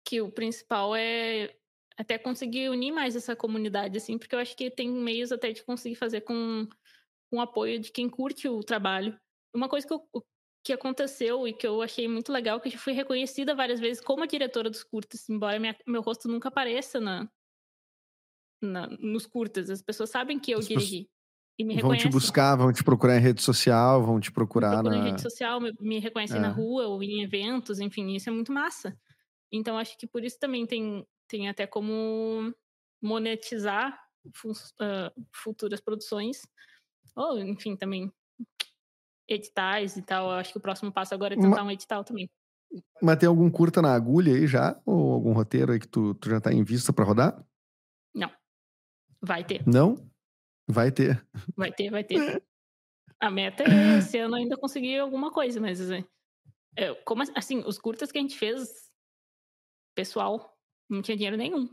[0.05, 1.55] que o principal é
[1.97, 5.63] até conseguir unir mais essa comunidade, assim, porque eu acho que tem meios até de
[5.63, 6.67] conseguir fazer com,
[7.31, 9.19] com apoio de quem curte o trabalho.
[9.55, 10.07] Uma coisa que, eu,
[10.63, 14.23] que aconteceu e que eu achei muito legal, que eu fui reconhecida várias vezes como
[14.23, 17.29] a diretora dos curtas, embora minha, meu rosto nunca apareça na,
[18.61, 19.69] na, nos curtas.
[19.69, 21.09] As pessoas sabem que eu As dirigi.
[21.57, 24.97] E me vão te buscar, vão te procurar em rede social, vão te procurar na...
[24.97, 26.39] em rede social, me, me reconhecem é.
[26.39, 28.97] na rua ou em eventos, enfim, isso é muito massa.
[29.51, 32.53] Então, acho que por isso também tem, tem até como
[33.01, 36.41] monetizar uh, futuras produções.
[37.15, 38.11] Ou, enfim, também
[39.33, 40.31] editais e tal.
[40.31, 42.29] Eu acho que o próximo passo agora é tentar um edital também.
[43.01, 44.79] Mas tem algum curta na agulha aí já?
[44.85, 47.45] Ou algum roteiro aí que tu, tu já tá em vista para rodar?
[48.13, 48.31] Não.
[49.21, 49.63] Vai ter.
[49.67, 49.95] Não?
[50.67, 51.25] Vai ter.
[51.55, 52.15] Vai ter, vai ter.
[53.19, 55.79] A meta é esse ano ainda conseguir alguma coisa, mas
[56.75, 58.89] é, como assim, os curtas que a gente fez
[59.93, 60.57] pessoal,
[60.89, 61.69] não tinha dinheiro nenhum.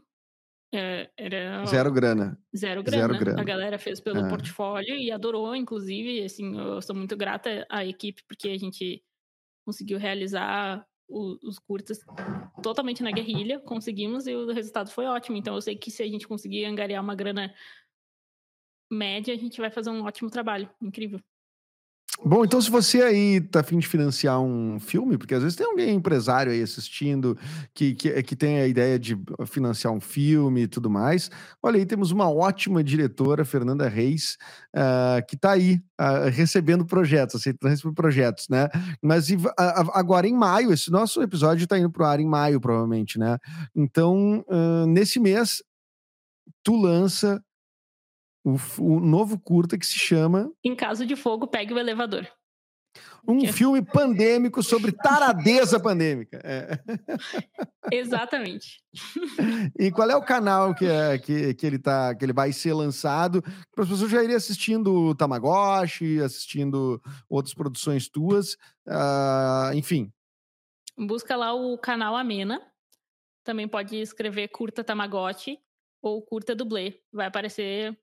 [0.74, 2.38] É, era zero grana.
[2.54, 3.06] Zero grana.
[3.06, 3.40] Zero grana.
[3.40, 4.28] A galera fez pelo é.
[4.28, 9.02] portfólio e adorou, inclusive, assim, eu sou muito grata à equipe porque a gente
[9.64, 12.00] conseguiu realizar o, os curtas
[12.62, 15.36] totalmente na guerrilha, conseguimos e o resultado foi ótimo.
[15.36, 17.52] Então eu sei que se a gente conseguir angariar uma grana
[18.90, 21.20] média, a gente vai fazer um ótimo trabalho, incrível.
[22.24, 25.66] Bom, então se você aí tá afim de financiar um filme, porque às vezes tem
[25.66, 27.38] alguém empresário aí assistindo
[27.72, 29.16] que, que, que tem a ideia de
[29.46, 31.30] financiar um filme e tudo mais,
[31.62, 34.36] olha aí, temos uma ótima diretora, Fernanda Reis,
[34.74, 38.68] uh, que tá aí uh, recebendo projetos, aceitando receber projetos, né?
[39.00, 39.38] Mas uh,
[39.94, 43.38] agora em maio, esse nosso episódio tá indo pro ar em maio, provavelmente, né?
[43.74, 44.44] Então,
[44.88, 45.62] nesse mês,
[46.64, 47.40] tu lança
[48.44, 52.26] o, o novo curta que se chama Em Caso de Fogo, Pegue o Elevador.
[53.26, 53.52] Um que...
[53.52, 56.40] filme pandêmico sobre taradeza pandêmica.
[56.42, 56.78] É.
[57.92, 58.82] Exatamente.
[59.78, 62.72] E qual é o canal que, é, que, que, ele tá, que ele vai ser
[62.72, 63.42] lançado?
[63.42, 68.54] Para as pessoas já irem assistindo Tamagotchi, assistindo outras produções tuas,
[68.86, 70.10] uh, enfim.
[70.96, 72.60] Busca lá o canal Amena.
[73.44, 75.58] Também pode escrever curta Tamagotchi
[76.02, 77.00] ou curta dublê.
[77.12, 77.96] Vai aparecer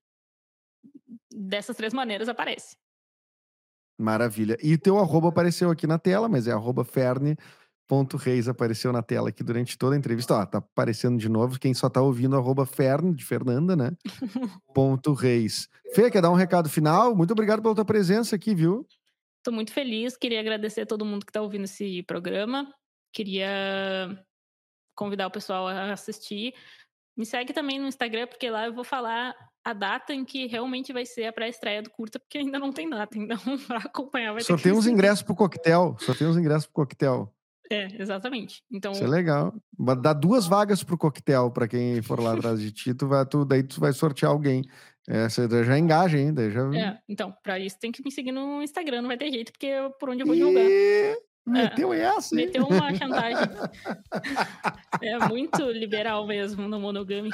[1.32, 2.76] dessas três maneiras aparece.
[3.98, 4.58] Maravilha.
[4.62, 7.38] E teu arroba apareceu aqui na tela, mas é arroba ferne.
[7.88, 10.34] Ponto Reis apareceu na tela aqui durante toda a entrevista.
[10.36, 11.60] Ó, tá aparecendo de novo.
[11.60, 13.92] Quem só tá ouvindo, arroba Fern, de Fernanda, né?
[14.74, 15.70] Ponto Reis.
[15.94, 17.16] Fê, quer dar um recado final?
[17.16, 18.88] Muito obrigado pela tua presença aqui, viu?
[19.44, 20.18] Tô muito feliz.
[20.18, 22.68] Queria agradecer a todo mundo que tá ouvindo esse programa.
[23.14, 24.20] Queria
[24.96, 26.56] convidar o pessoal a assistir.
[27.18, 30.94] Me segue também no Instagram, porque lá eu vou falar a data em que realmente
[30.94, 33.18] vai ser a pré-estreia do curta, porque ainda não tem data.
[33.18, 33.38] Então,
[33.68, 35.96] para acompanhar vai Só ter tem uns ingressos pro coquetel.
[36.00, 37.34] Só tem uns ingressos pro coquetel.
[37.72, 38.62] É, exatamente.
[38.72, 39.54] Então, Isso é legal.
[40.02, 43.44] Dá duas vagas pro coquetel para quem for lá atrás de ti, tu vai, tu,
[43.44, 44.64] daí tu vai sortear alguém.
[45.08, 46.50] É, você já engaja ainda.
[46.50, 46.62] Já...
[46.76, 49.68] É, então, para isso tem que me seguir no Instagram, não vai ter jeito, porque
[49.68, 50.66] é por onde eu vou divulgar.
[51.48, 51.52] E...
[51.52, 52.36] Meteu é, essa?
[52.36, 53.50] Meteu uma chantagem.
[55.02, 57.30] é muito liberal mesmo no monogami.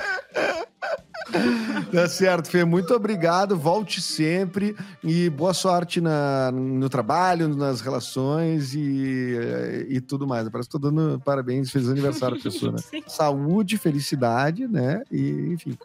[1.92, 2.66] Tá certo, Fê.
[2.66, 3.58] Muito obrigado.
[3.58, 10.50] Volte sempre e boa sorte na, no trabalho, nas relações e, e tudo mais.
[10.50, 12.80] Parece que tô dando parabéns, feliz aniversário pessoa, né?
[13.08, 15.04] Saúde, felicidade, né?
[15.10, 15.78] E, enfim.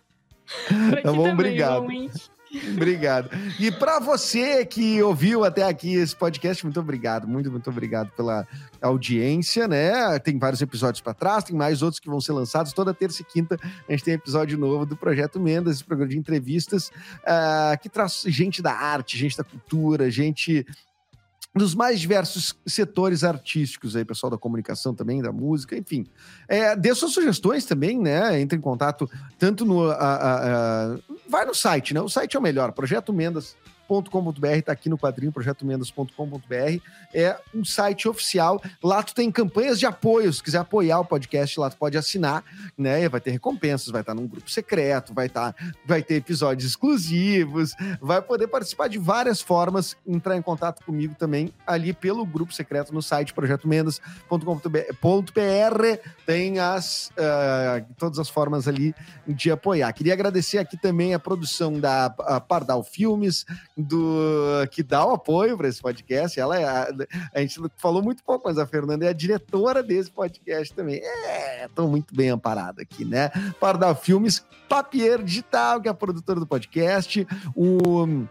[0.91, 1.87] Pra tá bom, também, obrigado.
[1.87, 2.36] Realmente.
[2.73, 3.31] Obrigado.
[3.59, 8.47] E para você que ouviu até aqui esse podcast, muito obrigado, muito, muito obrigado pela
[8.81, 10.19] audiência, né?
[10.19, 12.73] Tem vários episódios para trás, tem mais outros que vão ser lançados.
[12.73, 13.59] Toda terça e quinta
[13.89, 18.25] a gente tem episódio novo do Projeto Mendas, esse programa de entrevistas uh, que traz
[18.27, 20.67] gente da arte, gente da cultura, gente
[21.57, 26.07] dos mais diversos setores artísticos aí, pessoal da comunicação também, da música, enfim.
[26.47, 28.41] É, dê suas sugestões também, né?
[28.41, 29.91] Entre em contato tanto no.
[29.91, 32.01] A, a, a, vai no site, né?
[32.01, 33.57] O site é o melhor, Projeto Mendas
[33.87, 36.81] projetomendas.com.br, está aqui no quadrinho projetomendas.com.br.
[37.15, 38.61] É um site oficial.
[38.83, 40.33] Lá tu tem campanhas de apoio.
[40.33, 42.45] Se quiser apoiar o podcast, lá tu pode assinar,
[42.77, 43.09] né?
[43.09, 45.55] Vai ter recompensas, vai estar num grupo secreto, vai estar,
[45.85, 51.53] vai ter episódios exclusivos, vai poder participar de várias formas, entrar em contato comigo também
[51.67, 56.11] ali pelo grupo secreto no site projetomendas.com.br.
[56.25, 58.95] Tem as uh, todas as formas ali
[59.27, 59.93] de apoiar.
[59.93, 62.11] Queria agradecer aqui também a produção da
[62.41, 63.47] Pardal Filmes,
[63.77, 66.41] do que dá o apoio para esse podcast.
[66.41, 66.89] Ela é a,
[67.35, 71.01] a, gente falou muito pouco, mas a Fernanda é a diretora desse podcast também.
[71.03, 73.31] É, estou muito bem amparado aqui, né?
[73.61, 78.27] Para dar filmes, Papier Digital, que é a produtora do podcast, o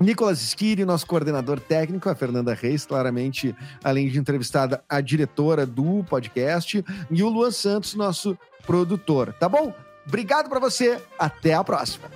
[0.00, 3.54] Nicolas Schiri, nosso coordenador técnico, a Fernanda Reis, claramente,
[3.84, 8.36] além de entrevistada, a diretora do podcast, e o Luan Santos, nosso
[8.66, 9.72] produtor, tá bom?
[10.06, 12.10] Obrigado para você, até a próxima.